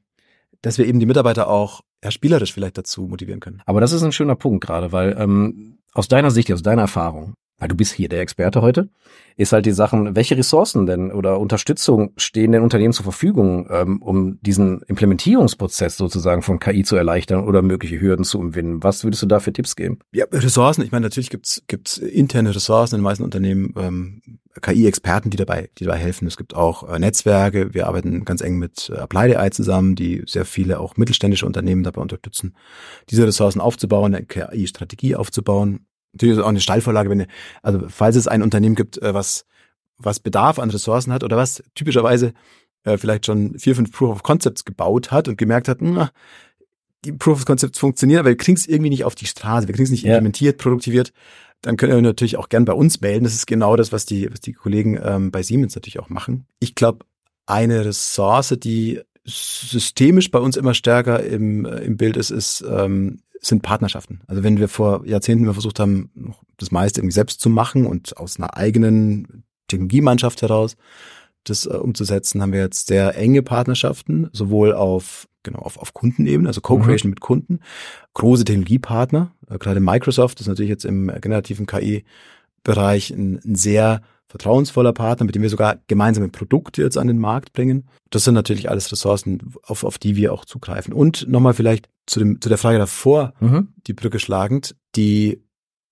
dass 0.61 0.77
wir 0.77 0.85
eben 0.85 0.99
die 0.99 1.05
Mitarbeiter 1.05 1.49
auch 1.49 1.81
ja, 2.03 2.11
spielerisch 2.11 2.53
vielleicht 2.53 2.77
dazu 2.77 3.03
motivieren 3.03 3.39
können. 3.39 3.61
Aber 3.65 3.81
das 3.81 3.91
ist 3.91 4.03
ein 4.03 4.11
schöner 4.11 4.35
Punkt 4.35 4.65
gerade, 4.65 4.91
weil 4.91 5.15
ähm, 5.17 5.79
aus 5.93 6.07
deiner 6.07 6.31
Sicht, 6.31 6.51
aus 6.51 6.63
deiner 6.63 6.83
Erfahrung, 6.83 7.33
weil 7.59 7.67
du 7.67 7.75
bist 7.75 7.93
hier 7.93 8.09
der 8.09 8.21
Experte 8.21 8.61
heute, 8.61 8.89
ist 9.35 9.53
halt 9.53 9.65
die 9.65 9.71
Sachen, 9.71 10.15
welche 10.15 10.37
Ressourcen 10.37 10.85
denn 10.85 11.11
oder 11.11 11.39
Unterstützung 11.39 12.11
stehen 12.17 12.51
den 12.51 12.61
Unternehmen 12.61 12.93
zur 12.93 13.03
Verfügung, 13.03 13.67
ähm, 13.69 14.01
um 14.01 14.39
diesen 14.41 14.81
Implementierungsprozess 14.81 15.97
sozusagen 15.97 16.41
von 16.41 16.59
KI 16.59 16.83
zu 16.83 16.95
erleichtern 16.95 17.45
oder 17.45 17.61
mögliche 17.61 18.01
Hürden 18.01 18.25
zu 18.25 18.39
umwinden? 18.39 18.83
Was 18.83 19.03
würdest 19.03 19.21
du 19.23 19.27
da 19.27 19.39
für 19.39 19.53
Tipps 19.53 19.75
geben? 19.75 19.99
Ja, 20.11 20.25
Ressourcen, 20.31 20.83
ich 20.83 20.91
meine, 20.91 21.05
natürlich 21.05 21.29
gibt's 21.29 21.63
gibt's 21.67 21.97
interne 21.97 22.55
Ressourcen 22.55 22.95
in 22.95 22.99
den 22.99 23.03
meisten 23.03 23.23
Unternehmen, 23.23 23.73
ähm, 23.77 24.21
KI-Experten, 24.61 25.29
die 25.29 25.37
dabei, 25.37 25.69
die 25.77 25.85
dabei 25.85 25.97
helfen. 25.97 26.27
Es 26.27 26.37
gibt 26.37 26.55
auch 26.55 26.89
äh, 26.89 26.99
Netzwerke. 26.99 27.73
Wir 27.73 27.87
arbeiten 27.87 28.25
ganz 28.25 28.41
eng 28.41 28.57
mit 28.57 28.89
äh, 28.89 28.97
Applied 28.97 29.35
AI 29.37 29.49
zusammen, 29.49 29.95
die 29.95 30.23
sehr 30.25 30.45
viele 30.45 30.79
auch 30.79 30.97
mittelständische 30.97 31.45
Unternehmen 31.45 31.83
dabei 31.83 32.01
unterstützen, 32.01 32.55
diese 33.09 33.25
Ressourcen 33.25 33.61
aufzubauen, 33.61 34.13
eine 34.13 34.25
KI-Strategie 34.25 35.15
aufzubauen 35.15 35.85
natürlich 36.19 36.37
ist 36.37 36.43
auch 36.43 36.49
eine 36.49 36.61
Steilvorlage, 36.61 37.09
wenn, 37.09 37.25
also 37.61 37.87
falls 37.87 38.15
es 38.15 38.27
ein 38.27 38.43
Unternehmen 38.43 38.75
gibt, 38.75 39.01
äh, 39.01 39.13
was, 39.13 39.45
was 39.97 40.19
Bedarf 40.19 40.59
an 40.59 40.69
Ressourcen 40.69 41.13
hat 41.13 41.23
oder 41.23 41.37
was 41.37 41.63
typischerweise 41.75 42.33
äh, 42.83 42.97
vielleicht 42.97 43.25
schon 43.25 43.57
vier, 43.57 43.75
fünf 43.75 43.91
Proof 43.91 44.11
of 44.11 44.23
Concepts 44.23 44.65
gebaut 44.65 45.11
hat 45.11 45.27
und 45.27 45.37
gemerkt 45.37 45.67
hat, 45.67 45.81
na, 45.81 46.11
die 47.05 47.13
Proof 47.13 47.39
of 47.39 47.45
Concepts 47.45 47.79
funktionieren, 47.79 48.19
aber 48.19 48.29
wir 48.29 48.37
kriegen 48.37 48.57
es 48.57 48.67
irgendwie 48.67 48.89
nicht 48.89 49.05
auf 49.05 49.15
die 49.15 49.27
Straße, 49.27 49.67
wir 49.67 49.73
kriegen 49.73 49.85
es 49.85 49.91
nicht 49.91 50.03
ja. 50.03 50.15
implementiert, 50.15 50.57
produktiviert, 50.57 51.13
dann 51.61 51.77
können 51.77 51.93
wir 51.93 52.01
natürlich 52.01 52.37
auch 52.37 52.49
gern 52.49 52.65
bei 52.65 52.73
uns 52.73 53.01
melden. 53.01 53.23
Das 53.23 53.33
ist 53.33 53.47
genau 53.47 53.75
das, 53.75 53.91
was 53.91 54.05
die, 54.05 54.31
was 54.31 54.39
die 54.39 54.53
Kollegen 54.53 54.99
ähm, 55.01 55.31
bei 55.31 55.43
Siemens 55.43 55.75
natürlich 55.75 55.99
auch 55.99 56.09
machen. 56.09 56.45
Ich 56.59 56.75
glaube, 56.75 57.05
eine 57.45 57.85
Ressource, 57.85 58.55
die 58.61 59.01
systemisch 59.25 60.31
bei 60.31 60.39
uns 60.39 60.57
immer 60.57 60.73
stärker 60.73 61.23
im, 61.23 61.65
äh, 61.65 61.79
im 61.79 61.97
Bild 61.97 62.17
ist, 62.17 62.31
ist 62.31 62.63
ähm, 62.69 63.19
sind 63.41 63.61
Partnerschaften. 63.61 64.21
Also 64.27 64.43
wenn 64.43 64.57
wir 64.57 64.67
vor 64.67 65.05
Jahrzehnten 65.05 65.45
mal 65.45 65.53
versucht 65.53 65.79
haben, 65.79 66.35
das 66.57 66.71
meiste 66.71 66.99
irgendwie 66.99 67.13
selbst 67.13 67.41
zu 67.41 67.49
machen 67.49 67.85
und 67.85 68.17
aus 68.17 68.37
einer 68.37 68.57
eigenen 68.57 69.43
Technologiemannschaft 69.67 70.41
heraus 70.41 70.75
das 71.45 71.65
äh, 71.65 71.69
umzusetzen, 71.69 72.41
haben 72.41 72.53
wir 72.53 72.59
jetzt 72.59 72.87
sehr 72.87 73.15
enge 73.15 73.41
Partnerschaften, 73.41 74.29
sowohl 74.33 74.73
auf 74.73 75.27
genau 75.43 75.59
auf, 75.59 75.77
auf 75.77 75.93
Kundenebene, 75.93 76.49
also 76.49 76.59
Co-Creation 76.59 77.09
mhm. 77.09 77.13
mit 77.13 77.21
Kunden, 77.21 77.59
große 78.13 78.43
Technologiepartner, 78.43 79.31
äh, 79.49 79.57
gerade 79.57 79.79
Microsoft 79.79 80.41
ist 80.41 80.47
natürlich 80.47 80.69
jetzt 80.69 80.85
im 80.85 81.07
generativen 81.21 81.65
KI-Bereich 81.65 83.11
ein, 83.11 83.39
ein 83.45 83.55
sehr 83.55 84.01
vertrauensvoller 84.29 84.93
Partner, 84.93 85.25
mit 85.25 85.35
dem 85.35 85.41
wir 85.41 85.49
sogar 85.49 85.79
gemeinsame 85.87 86.29
Produkte 86.29 86.83
jetzt 86.83 86.97
an 86.97 87.07
den 87.07 87.17
Markt 87.17 87.51
bringen. 87.51 87.89
Das 88.11 88.23
sind 88.23 88.35
natürlich 88.35 88.69
alles 88.69 88.91
Ressourcen, 88.91 89.55
auf, 89.63 89.83
auf 89.83 89.97
die 89.97 90.15
wir 90.15 90.31
auch 90.31 90.45
zugreifen. 90.45 90.93
Und 90.93 91.27
nochmal 91.27 91.55
vielleicht 91.55 91.89
zu, 92.05 92.19
dem, 92.19 92.39
zu 92.39 92.47
der 92.47 92.59
Frage 92.59 92.77
davor, 92.77 93.33
mhm. 93.39 93.69
die 93.87 93.93
Brücke 93.93 94.19
schlagend, 94.19 94.75
die 94.95 95.43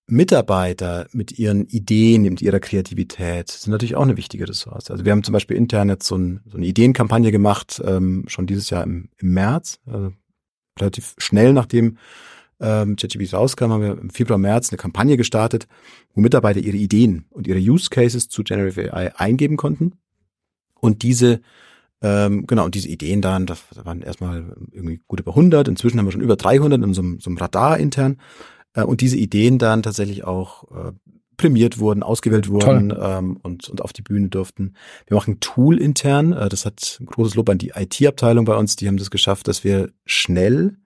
Mitarbeiter 0.06 1.08
mit 1.12 1.38
ihren 1.38 1.66
Ideen, 1.66 2.22
mit 2.22 2.42
ihrer 2.42 2.60
Kreativität 2.60 3.50
sind 3.50 3.72
natürlich 3.72 3.96
auch 3.96 4.04
eine 4.04 4.18
wichtige 4.18 4.48
Ressource. 4.48 4.90
Also 4.90 5.04
wir 5.04 5.12
haben 5.12 5.24
zum 5.24 5.34
Beispiel 5.34 5.58
intern 5.58 5.90
jetzt 5.90 6.08
so, 6.08 6.16
ein, 6.16 6.42
so 6.46 6.58
eine 6.58 6.66
Ideenkampagne 6.66 7.32
gemacht, 7.32 7.82
ähm, 7.84 8.24
schon 8.28 8.48
dieses 8.48 8.70
Jahr 8.70 8.84
im, 8.84 9.10
im 9.18 9.34
März, 9.34 9.80
also 9.86 10.14
relativ 10.80 11.16
schnell 11.18 11.54
nachdem 11.54 11.98
ähm, 12.60 12.96
ChatGPT 12.96 13.34
rauskam, 13.34 13.72
haben 13.72 13.82
wir 13.82 13.98
im 13.98 14.10
Februar, 14.10 14.38
März 14.38 14.72
eine 14.72 14.78
Kampagne 14.78 15.18
gestartet, 15.18 15.68
wo 16.14 16.22
Mitarbeiter 16.22 16.60
ihre 16.60 16.78
Ideen 16.78 17.26
und 17.30 17.48
ihre 17.48 17.60
Use 17.60 17.90
Cases 17.90 18.30
zu 18.30 18.44
Generative 18.44 18.94
AI 18.94 19.16
eingeben 19.16 19.58
konnten. 19.58 19.94
Und 20.80 21.04
diese, 21.04 21.42
ähm, 22.02 22.48
genau, 22.48 22.66
und 22.66 22.76
diese 22.76 22.90
Ideen 22.90 23.22
dann, 23.22 23.46
das 23.46 23.64
waren 23.84 24.02
erstmal 24.02 24.56
irgendwie 24.72 25.02
gut 25.08 25.20
über 25.20 25.32
100, 25.32 25.68
inzwischen 25.68 26.00
haben 26.00 26.06
wir 26.06 26.12
schon 26.12 26.22
über 26.22 26.36
300 26.36 26.84
in 26.84 26.94
so 26.94 27.02
einem, 27.02 27.20
so 27.20 27.30
einem 27.30 27.38
Radar 27.38 27.78
intern. 27.78 28.18
Äh, 28.74 28.84
und 28.84 29.02
diese 29.02 29.18
Ideen 29.18 29.60
dann 29.60 29.84
tatsächlich 29.84 30.24
auch 30.24 30.64
äh, 30.72 30.92
prämiert 31.38 31.78
wurden, 31.78 32.04
ausgewählt 32.04 32.50
wurden 32.50 32.94
ähm, 33.00 33.38
und, 33.44 33.70
und 33.70 33.82
auf 33.82 33.94
die 33.94 34.02
Bühne 34.02 34.30
durften. 34.30 34.74
Wir 35.06 35.16
machen 35.16 35.40
Tool 35.40 35.78
intern, 35.78 36.34
äh, 36.34 36.50
das 36.50 36.66
hat 36.66 36.98
ein 37.00 37.06
großes 37.06 37.36
Lob 37.36 37.50
an 37.50 37.60
die 37.60 37.74
IT-Abteilung 37.76 38.46
bei 38.46 38.56
uns, 38.56 38.76
die 38.76 38.88
haben 38.88 38.98
das 38.98 39.12
geschafft, 39.12 39.48
dass 39.48 39.64
wir 39.64 39.92
schnell, 40.06 40.78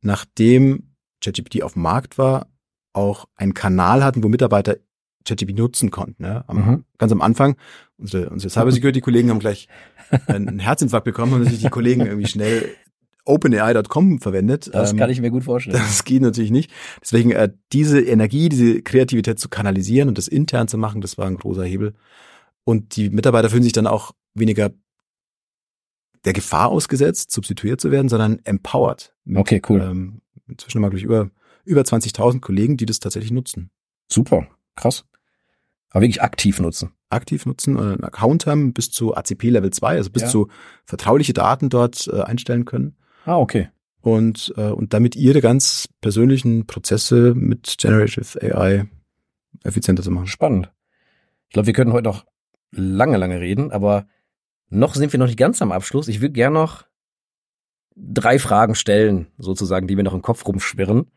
nachdem 0.00 0.91
ChatGPT 1.22 1.62
auf 1.62 1.74
dem 1.74 1.82
Markt 1.82 2.18
war, 2.18 2.48
auch 2.92 3.26
einen 3.36 3.54
Kanal 3.54 4.04
hatten, 4.04 4.22
wo 4.22 4.28
Mitarbeiter 4.28 4.76
ChatGPT 5.24 5.58
nutzen 5.58 5.90
konnten. 5.90 6.24
Ja? 6.24 6.44
Am, 6.46 6.56
mhm. 6.56 6.84
Ganz 6.98 7.12
am 7.12 7.22
Anfang, 7.22 7.56
unsere, 7.96 8.30
unsere 8.30 8.50
Cybersecurity-Kollegen 8.52 9.30
haben 9.30 9.38
gleich 9.38 9.68
einen 10.26 10.58
Herzinfarkt 10.58 11.04
bekommen 11.04 11.34
und 11.34 11.38
natürlich 11.40 11.62
die 11.62 11.70
Kollegen 11.70 12.06
irgendwie 12.06 12.28
schnell 12.28 12.68
OpenAI.com 13.24 14.20
verwendet. 14.20 14.70
Das 14.72 14.92
ähm, 14.92 14.98
kann 14.98 15.10
ich 15.10 15.20
mir 15.20 15.30
gut 15.30 15.44
vorstellen. 15.44 15.76
Das 15.76 16.04
geht 16.04 16.22
natürlich 16.22 16.50
nicht. 16.50 16.72
Deswegen 17.00 17.30
äh, 17.30 17.52
diese 17.72 18.00
Energie, 18.00 18.48
diese 18.48 18.82
Kreativität 18.82 19.38
zu 19.38 19.48
kanalisieren 19.48 20.08
und 20.08 20.18
das 20.18 20.28
intern 20.28 20.68
zu 20.68 20.76
machen, 20.76 21.00
das 21.00 21.18
war 21.18 21.26
ein 21.26 21.36
großer 21.36 21.64
Hebel. 21.64 21.94
Und 22.64 22.96
die 22.96 23.10
Mitarbeiter 23.10 23.50
fühlen 23.50 23.62
sich 23.62 23.72
dann 23.72 23.86
auch 23.86 24.12
weniger 24.34 24.70
der 26.24 26.32
Gefahr 26.32 26.68
ausgesetzt, 26.68 27.32
substituiert 27.32 27.80
zu 27.80 27.90
werden, 27.90 28.08
sondern 28.08 28.38
empowered. 28.44 29.14
Mit, 29.24 29.38
okay, 29.38 29.60
cool. 29.68 29.80
Ähm, 29.80 30.21
inzwischen 30.52 30.80
wir, 30.80 30.88
glaube 30.88 30.98
ich, 30.98 31.04
über, 31.04 31.30
über 31.64 31.82
20.000 31.82 32.40
Kollegen, 32.40 32.76
die 32.76 32.86
das 32.86 33.00
tatsächlich 33.00 33.32
nutzen. 33.32 33.70
Super, 34.08 34.46
krass. 34.76 35.04
Aber 35.90 36.02
wirklich 36.02 36.22
aktiv 36.22 36.58
nutzen. 36.60 36.92
Aktiv 37.10 37.44
nutzen, 37.44 37.76
äh, 37.76 37.80
einen 37.80 38.04
Account 38.04 38.46
haben, 38.46 38.72
bis 38.72 38.90
zu 38.90 39.14
ACP 39.14 39.50
Level 39.50 39.70
2, 39.70 39.96
also 39.96 40.10
bis 40.10 40.22
ja. 40.22 40.28
zu 40.28 40.48
vertrauliche 40.84 41.34
Daten 41.34 41.68
dort 41.68 42.08
äh, 42.08 42.22
einstellen 42.22 42.64
können. 42.64 42.96
Ah, 43.24 43.36
okay. 43.36 43.68
Und, 44.00 44.52
äh, 44.56 44.70
und 44.70 44.94
damit 44.94 45.14
ihre 45.14 45.40
ganz 45.40 45.88
persönlichen 46.00 46.66
Prozesse 46.66 47.34
mit 47.36 47.76
Generative 47.78 48.40
AI 48.42 48.86
effizienter 49.62 50.02
zu 50.02 50.10
machen. 50.10 50.26
Spannend. 50.26 50.72
Ich 51.48 51.52
glaube, 51.52 51.66
wir 51.66 51.74
könnten 51.74 51.92
heute 51.92 52.08
noch 52.08 52.24
lange, 52.70 53.18
lange 53.18 53.40
reden, 53.40 53.70
aber 53.70 54.06
noch 54.70 54.94
sind 54.94 55.12
wir 55.12 55.20
noch 55.20 55.26
nicht 55.26 55.38
ganz 55.38 55.60
am 55.60 55.70
Abschluss. 55.70 56.08
Ich 56.08 56.20
würde 56.20 56.32
gerne 56.32 56.54
noch 56.54 56.86
drei 57.96 58.38
Fragen 58.38 58.74
stellen, 58.74 59.26
sozusagen, 59.38 59.86
die 59.86 59.96
mir 59.96 60.02
noch 60.02 60.14
im 60.14 60.22
Kopf 60.22 60.46
rumschwirren. 60.46 61.10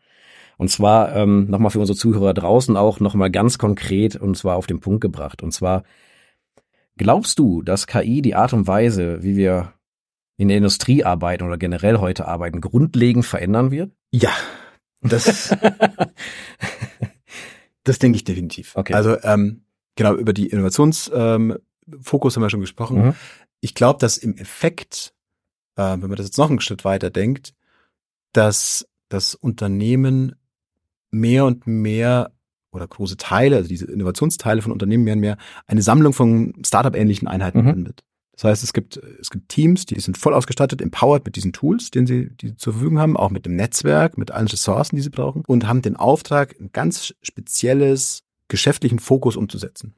Und 0.58 0.70
zwar 0.70 1.16
ähm, 1.16 1.50
nochmal 1.50 1.72
für 1.72 1.80
unsere 1.80 1.98
Zuhörer 1.98 2.34
draußen 2.34 2.78
auch 2.78 3.00
nochmal 3.00 3.30
ganz 3.30 3.58
konkret 3.58 4.16
und 4.16 4.38
zwar 4.38 4.56
auf 4.56 4.68
den 4.68 4.80
Punkt 4.80 5.02
gebracht. 5.02 5.44
Und 5.44 5.52
zwar, 5.52 5.84
glaubst 6.98 7.40
du, 7.40 7.62
dass 7.62 7.88
KI 7.88 8.22
die 8.22 8.36
Art 8.36 8.54
und 8.54 8.68
Weise, 8.68 9.22
wie 9.22 9.36
wir 9.36 9.74
in 10.38 10.48
der 10.48 10.58
Industrie 10.58 11.04
arbeiten 11.04 11.44
oder 11.44 11.58
generell 11.58 11.98
heute 11.98 12.28
arbeiten, 12.28 12.62
grundlegend 12.62 13.26
verändern 13.26 13.72
wird? 13.72 13.92
Ja, 14.12 14.32
das, 15.02 15.56
das 17.84 18.00
denke 18.00 18.16
ich 18.18 18.24
definitiv. 18.24 18.76
Okay. 18.76 18.94
Also 18.94 19.22
ähm, 19.24 19.66
genau 19.96 20.16
über 20.16 20.34
die 20.34 20.48
Innovationsfokus 20.48 21.14
ähm, 21.14 21.60
haben 22.04 22.42
wir 22.42 22.50
schon 22.50 22.62
gesprochen. 22.62 23.08
Mhm. 23.08 23.16
Ich 23.60 23.76
glaube, 23.76 24.00
dass 24.00 24.18
im 24.18 24.38
Effekt 24.38 25.15
äh, 25.76 25.92
wenn 25.92 26.10
man 26.10 26.16
das 26.16 26.28
jetzt 26.28 26.38
noch 26.38 26.50
einen 26.50 26.62
Schritt 26.62 26.86
weiter 26.86 27.10
denkt, 27.10 27.54
dass 28.34 28.88
das 29.10 29.36
Unternehmen 29.36 30.36
mehr 31.12 31.46
und 31.46 31.68
mehr 31.68 32.32
oder 32.72 32.88
große 32.88 33.18
Teile, 33.18 33.56
also 33.56 33.70
diese 33.70 33.86
Innovationsteile 33.86 34.62
von 34.62 34.72
Unternehmen 34.72 35.04
mehr 35.04 35.14
und 35.14 35.22
mehr 35.22 35.38
eine 35.66 35.82
Sammlung 35.82 36.14
von 36.14 36.54
Startup-ähnlichen 36.66 37.28
Einheiten 37.28 37.62
mhm. 37.62 37.70
findet. 37.70 38.04
Das 38.34 38.44
heißt, 38.44 38.64
es 38.64 38.74
gibt, 38.74 38.98
es 38.98 39.30
gibt 39.30 39.48
Teams, 39.48 39.86
die 39.86 39.98
sind 40.00 40.18
voll 40.18 40.34
ausgestattet, 40.34 40.82
empowered 40.82 41.24
mit 41.24 41.38
diesen 41.38 41.54
Tools, 41.54 41.90
den 41.90 42.06
sie, 42.06 42.32
die 42.36 42.50
sie 42.50 42.58
zur 42.58 42.74
Verfügung 42.74 43.00
haben, 43.00 43.16
auch 43.16 43.30
mit 43.30 43.46
dem 43.46 43.56
Netzwerk, 43.56 44.18
mit 44.18 44.32
allen 44.32 44.48
Ressourcen, 44.48 44.98
die 44.98 45.02
sie 45.02 45.10
brauchen 45.10 45.44
und 45.48 45.68
haben 45.68 45.82
den 45.82 45.96
Auftrag, 45.96 46.60
ein 46.60 46.72
ganz 46.74 47.14
spezielles 47.22 48.24
geschäftlichen 48.50 49.00
Fokus 49.00 49.38
umzusetzen. 49.38 49.96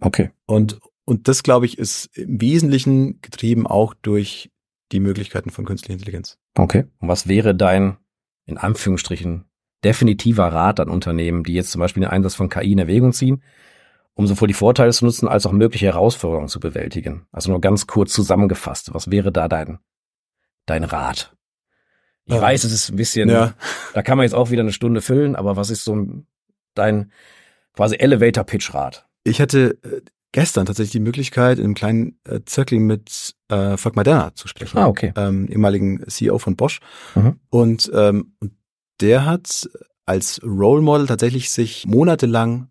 Okay. 0.00 0.30
Und, 0.46 0.78
und 1.04 1.26
das, 1.26 1.42
glaube 1.42 1.66
ich, 1.66 1.78
ist 1.78 2.16
im 2.16 2.40
Wesentlichen 2.40 3.20
getrieben 3.22 3.66
auch 3.66 3.92
durch 3.94 4.50
die 4.94 5.00
Möglichkeiten 5.00 5.50
von 5.50 5.64
künstlicher 5.64 5.94
Intelligenz. 5.94 6.38
Okay. 6.56 6.84
Und 7.00 7.08
was 7.08 7.28
wäre 7.28 7.54
dein, 7.54 7.98
in 8.46 8.56
Anführungsstrichen, 8.56 9.44
definitiver 9.82 10.46
Rat 10.46 10.80
an 10.80 10.88
Unternehmen, 10.88 11.44
die 11.44 11.52
jetzt 11.52 11.70
zum 11.70 11.80
Beispiel 11.80 12.02
den 12.02 12.10
Einsatz 12.10 12.34
von 12.34 12.48
KI 12.48 12.72
in 12.72 12.78
Erwägung 12.78 13.12
ziehen, 13.12 13.42
um 14.14 14.26
sowohl 14.26 14.48
die 14.48 14.54
Vorteile 14.54 14.92
zu 14.92 15.04
nutzen, 15.04 15.28
als 15.28 15.44
auch 15.44 15.52
mögliche 15.52 15.86
Herausforderungen 15.86 16.48
zu 16.48 16.60
bewältigen? 16.60 17.26
Also 17.32 17.50
nur 17.50 17.60
ganz 17.60 17.86
kurz 17.86 18.12
zusammengefasst. 18.12 18.94
Was 18.94 19.10
wäre 19.10 19.32
da 19.32 19.48
dein, 19.48 19.78
dein 20.66 20.84
Rat? 20.84 21.36
Ich 22.26 22.34
ähm, 22.34 22.40
weiß, 22.40 22.64
es 22.64 22.72
ist 22.72 22.90
ein 22.90 22.96
bisschen, 22.96 23.28
ja. 23.28 23.54
da 23.92 24.02
kann 24.02 24.16
man 24.16 24.24
jetzt 24.24 24.34
auch 24.34 24.50
wieder 24.50 24.62
eine 24.62 24.72
Stunde 24.72 25.02
füllen, 25.02 25.36
aber 25.36 25.56
was 25.56 25.68
ist 25.68 25.84
so 25.84 26.24
dein 26.74 27.12
quasi 27.74 27.96
Elevator-Pitch-Rat? 27.96 29.06
Ich 29.24 29.40
hatte 29.40 29.78
äh, 29.82 30.00
gestern 30.34 30.66
tatsächlich 30.66 30.92
die 30.92 31.00
Möglichkeit, 31.00 31.58
in 31.58 31.64
einem 31.64 31.74
kleinen 31.74 32.18
äh, 32.24 32.40
Zirkel 32.44 32.80
mit 32.80 33.36
äh, 33.48 33.76
Falk 33.76 33.94
Madena 33.94 34.34
zu 34.34 34.48
sprechen. 34.48 34.78
Ah, 34.78 34.88
okay. 34.88 35.12
Ähm, 35.16 35.48
ehemaligen 35.48 36.04
CEO 36.08 36.38
von 36.38 36.56
Bosch. 36.56 36.80
Mhm. 37.14 37.36
Und, 37.50 37.90
ähm, 37.94 38.34
der 39.00 39.26
hat 39.26 39.68
als 40.06 40.40
Role 40.42 40.82
Model 40.82 41.06
tatsächlich 41.06 41.50
sich 41.50 41.86
monatelang 41.86 42.68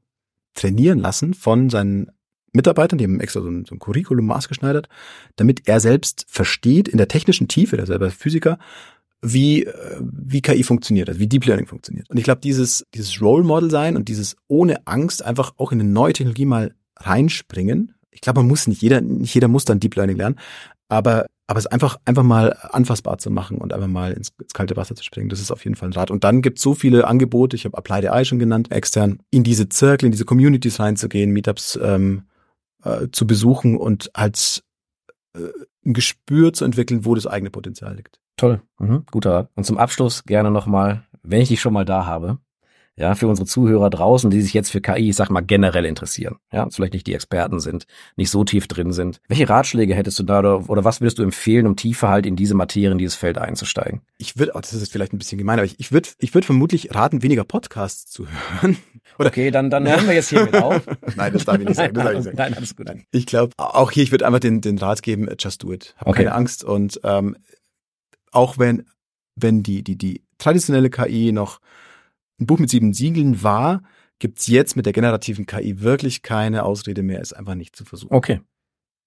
trainieren 0.53 0.99
lassen 0.99 1.33
von 1.33 1.69
seinen 1.69 2.11
Mitarbeitern, 2.51 2.97
die 2.97 3.05
haben 3.05 3.19
extra 3.19 3.41
so 3.41 3.49
ein, 3.49 3.65
so 3.65 3.75
ein 3.75 3.79
Curriculum 3.79 4.27
maßgeschneidert, 4.27 4.87
damit 5.37 5.67
er 5.67 5.79
selbst 5.79 6.25
versteht 6.27 6.87
in 6.87 6.97
der 6.97 7.07
technischen 7.07 7.47
Tiefe, 7.47 7.77
der 7.77 7.87
selber 7.87 8.11
Physiker, 8.11 8.59
wie, 9.21 9.67
wie 10.01 10.41
KI 10.41 10.63
funktioniert, 10.63 11.07
also 11.07 11.19
wie 11.19 11.27
Deep 11.27 11.45
Learning 11.45 11.65
funktioniert. 11.65 12.09
Und 12.09 12.17
ich 12.17 12.25
glaube, 12.25 12.41
dieses, 12.41 12.85
dieses 12.93 13.21
Role 13.21 13.43
Model 13.43 13.71
sein 13.71 13.95
und 13.95 14.09
dieses 14.09 14.35
ohne 14.47 14.85
Angst 14.85 15.23
einfach 15.23 15.53
auch 15.57 15.71
in 15.71 15.79
eine 15.79 15.89
neue 15.89 16.13
Technologie 16.13 16.45
mal 16.45 16.75
reinspringen. 17.05 17.95
Ich 18.11 18.21
glaube, 18.21 18.39
man 18.39 18.47
muss 18.47 18.67
nicht 18.67 18.81
jeder, 18.81 19.01
nicht 19.01 19.33
jeder 19.33 19.47
muss 19.47 19.65
dann 19.65 19.79
Deep 19.79 19.95
Learning 19.95 20.17
lernen, 20.17 20.39
aber 20.89 21.27
aber 21.45 21.59
es 21.59 21.67
einfach 21.67 21.97
einfach 22.05 22.23
mal 22.23 22.57
anfassbar 22.71 23.17
zu 23.17 23.29
machen 23.29 23.57
und 23.57 23.73
einfach 23.73 23.87
mal 23.87 24.13
ins, 24.13 24.29
ins 24.41 24.53
kalte 24.53 24.77
Wasser 24.77 24.95
zu 24.95 25.03
springen, 25.03 25.29
das 25.29 25.41
ist 25.41 25.51
auf 25.51 25.63
jeden 25.65 25.75
Fall 25.75 25.89
ein 25.89 25.93
Rat. 25.93 26.09
Und 26.09 26.23
dann 26.23 26.41
gibt 26.41 26.57
es 26.57 26.63
so 26.63 26.73
viele 26.73 27.05
Angebote, 27.05 27.55
ich 27.55 27.65
habe 27.65 27.77
Applied 27.77 28.05
AI 28.05 28.23
schon 28.23 28.39
genannt, 28.39 28.71
extern, 28.71 29.19
in 29.29 29.43
diese 29.43 29.67
Zirkel, 29.67 30.05
in 30.05 30.11
diese 30.11 30.25
Communities 30.25 30.79
reinzugehen, 30.79 31.31
Meetups 31.31 31.77
ähm, 31.81 32.23
äh, 32.83 33.07
zu 33.11 33.27
besuchen 33.27 33.77
und 33.77 34.15
als 34.15 34.63
äh, 35.35 35.49
ein 35.85 35.93
Gespür 35.93 36.53
zu 36.53 36.63
entwickeln, 36.63 37.05
wo 37.05 37.13
das 37.13 37.27
eigene 37.27 37.49
Potenzial 37.49 37.95
liegt. 37.95 38.19
Toll, 38.37 38.61
mhm. 38.79 39.05
guter 39.11 39.31
Rat. 39.31 39.49
Und 39.55 39.65
zum 39.65 39.77
Abschluss 39.77 40.23
gerne 40.23 40.49
nochmal, 40.49 41.03
wenn 41.23 41.41
ich 41.41 41.49
dich 41.49 41.61
schon 41.61 41.73
mal 41.73 41.85
da 41.85 42.05
habe, 42.05 42.39
ja, 42.95 43.15
für 43.15 43.27
unsere 43.27 43.47
Zuhörer 43.47 43.89
draußen, 43.89 44.29
die 44.29 44.41
sich 44.41 44.53
jetzt 44.53 44.71
für 44.71 44.79
KI, 44.79 45.09
ich 45.09 45.15
sag 45.15 45.29
mal, 45.29 45.41
generell 45.41 45.85
interessieren, 45.85 46.37
ja, 46.51 46.67
vielleicht 46.69 46.93
nicht 46.93 47.07
die 47.07 47.15
Experten 47.15 47.59
sind, 47.59 47.87
nicht 48.17 48.29
so 48.29 48.43
tief 48.43 48.67
drin 48.67 48.91
sind. 48.91 49.19
Welche 49.27 49.49
Ratschläge 49.49 49.95
hättest 49.95 50.19
du 50.19 50.23
da 50.23 50.39
oder, 50.39 50.69
oder 50.69 50.83
was 50.83 51.01
würdest 51.01 51.17
du 51.17 51.23
empfehlen, 51.23 51.65
um 51.65 51.75
tiefer 51.75 52.09
halt 52.09 52.27
in 52.27 52.35
diese 52.35 52.53
Materie, 52.53 52.91
in 52.91 52.99
dieses 52.99 53.15
Feld 53.15 53.39
einzusteigen? 53.39 54.01
Ich 54.17 54.37
würde, 54.37 54.51
oh, 54.53 54.59
das 54.59 54.73
ist 54.73 54.81
jetzt 54.81 54.91
vielleicht 54.91 55.11
ein 55.11 55.17
bisschen 55.17 55.39
gemein, 55.39 55.57
aber 55.57 55.65
ich, 55.65 55.79
ich 55.79 55.91
würde 55.91 56.09
ich 56.19 56.35
würd 56.35 56.45
vermutlich 56.45 56.93
raten, 56.93 57.23
weniger 57.23 57.43
Podcasts 57.43 58.11
zu 58.11 58.27
hören. 58.61 58.77
Oder, 59.17 59.29
okay, 59.29 59.49
dann, 59.49 59.71
dann 59.71 59.87
hören 59.87 60.05
wir 60.05 60.13
jetzt 60.13 60.29
hier 60.29 60.45
mit 60.45 60.55
auf. 60.55 60.85
Nein, 61.15 61.33
das 61.33 61.45
darf 61.45 61.59
ich 61.59 61.65
nicht 61.65 61.75
sagen. 61.75 61.93
Das 61.95 62.03
darf 62.03 62.11
ich 62.13 62.17
nicht 62.17 62.25
sagen. 62.25 62.37
Nein, 62.37 62.53
alles 62.53 62.75
gut. 62.75 62.85
Nein. 62.85 63.05
Ich 63.11 63.25
glaube, 63.25 63.53
auch 63.57 63.89
hier, 63.89 64.03
ich 64.03 64.11
würde 64.11 64.27
einfach 64.27 64.39
den, 64.39 64.61
den 64.61 64.77
Rat 64.77 65.01
geben, 65.01 65.27
just 65.39 65.63
do 65.63 65.73
it. 65.73 65.95
Hab 65.97 66.09
okay. 66.09 66.23
keine 66.23 66.35
Angst 66.35 66.63
und 66.63 66.99
ähm, 67.03 67.37
auch 68.31 68.59
wenn, 68.59 68.85
wenn 69.35 69.63
die, 69.63 69.83
die, 69.83 69.97
die 69.97 70.23
traditionelle 70.37 70.89
KI 70.89 71.31
noch 71.31 71.59
ein 72.39 72.45
Buch 72.45 72.59
mit 72.59 72.69
sieben 72.69 72.93
Siegeln 72.93 73.43
war, 73.43 73.83
gibt's 74.19 74.47
jetzt 74.47 74.75
mit 74.75 74.85
der 74.85 74.93
generativen 74.93 75.45
KI 75.45 75.81
wirklich 75.81 76.21
keine 76.21 76.63
Ausrede 76.63 77.03
mehr, 77.03 77.21
es 77.21 77.33
einfach 77.33 77.55
nicht 77.55 77.75
zu 77.75 77.85
versuchen. 77.85 78.13
Okay. 78.13 78.41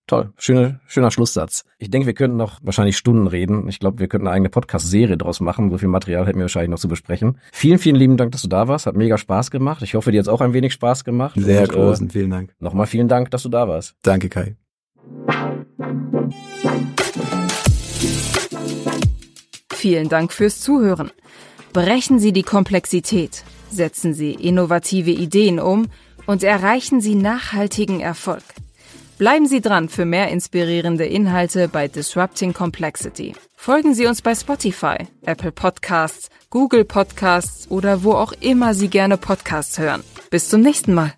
Toll, 0.09 0.33
schöner, 0.37 0.79
schöner 0.87 1.11
Schlusssatz. 1.11 1.65
Ich 1.79 1.91
denke, 1.91 2.07
wir 2.07 2.15
könnten 2.15 2.37
noch 2.37 2.61
wahrscheinlich 2.63 2.97
Stunden 2.97 3.27
reden. 3.27 3.67
Ich 3.67 3.81
glaube, 3.81 3.99
wir 3.99 4.07
könnten 4.07 4.29
eine 4.29 4.37
eigene 4.37 4.51
Podcast-Serie 4.51 5.17
draus 5.17 5.41
machen. 5.41 5.69
So 5.73 5.79
viel 5.79 5.89
Material 5.89 6.25
hätten 6.27 6.39
wir 6.39 6.45
wahrscheinlich 6.45 6.71
noch 6.71 6.79
zu 6.79 6.87
besprechen. 6.87 7.39
Vielen, 7.51 7.81
vielen 7.81 7.97
lieben 7.97 8.17
Dank, 8.17 8.31
dass 8.31 8.43
du 8.43 8.49
da 8.49 8.69
warst. 8.69 8.87
Hat 8.87 8.95
mega 8.95 9.19
Spaß 9.19 9.51
gemacht. 9.51 9.83
Ich 9.83 9.97
hoffe, 9.97 10.13
dir 10.13 10.21
hat 10.21 10.29
auch 10.29 10.41
ein 10.41 10.53
wenig 10.53 10.73
Spaß 10.75 11.03
gemacht. 11.03 11.35
Sehr 11.37 11.63
Und, 11.63 11.73
großen, 11.73 12.07
äh, 12.07 12.13
vielen 12.13 12.31
Dank. 12.31 12.55
Nochmal 12.61 12.87
vielen 12.87 13.09
Dank, 13.09 13.33
dass 13.33 13.43
du 13.43 13.49
da 13.49 13.67
warst. 13.67 13.97
Danke, 14.03 14.29
Kai. 14.29 14.55
Vielen 19.73 20.09
Dank 20.09 20.33
fürs 20.33 20.61
Zuhören. 20.61 21.11
Brechen 21.77 22.19
Sie 22.19 22.33
die 22.33 22.43
Komplexität, 22.43 23.45
setzen 23.71 24.15
Sie 24.15 24.33
innovative 24.33 25.11
Ideen 25.11 25.61
um 25.61 25.89
und 26.25 26.43
erreichen 26.43 27.03
Sie 27.03 27.15
nachhaltigen 27.15 28.01
Erfolg. 28.01 28.43
Bleiben 29.19 29.47
Sie 29.47 29.61
dran 29.61 29.91
für 29.91 30.07
mehr 30.07 30.31
inspirierende 30.31 31.05
Inhalte 31.05 31.69
bei 31.69 31.87
Disrupting 31.87 32.55
Complexity. 32.55 33.35
Folgen 33.57 33.93
Sie 33.93 34.07
uns 34.07 34.23
bei 34.23 34.35
Spotify, 34.35 35.07
Apple 35.27 35.53
Podcasts, 35.53 36.31
Google 36.49 36.87
Podcasts 36.87 37.71
oder 37.71 38.03
wo 38.05 38.13
auch 38.13 38.33
immer 38.41 38.73
Sie 38.73 38.89
gerne 38.89 39.19
Podcasts 39.19 39.79
hören. 39.79 40.03
Bis 40.31 40.49
zum 40.49 40.63
nächsten 40.63 40.95
Mal. 40.95 41.13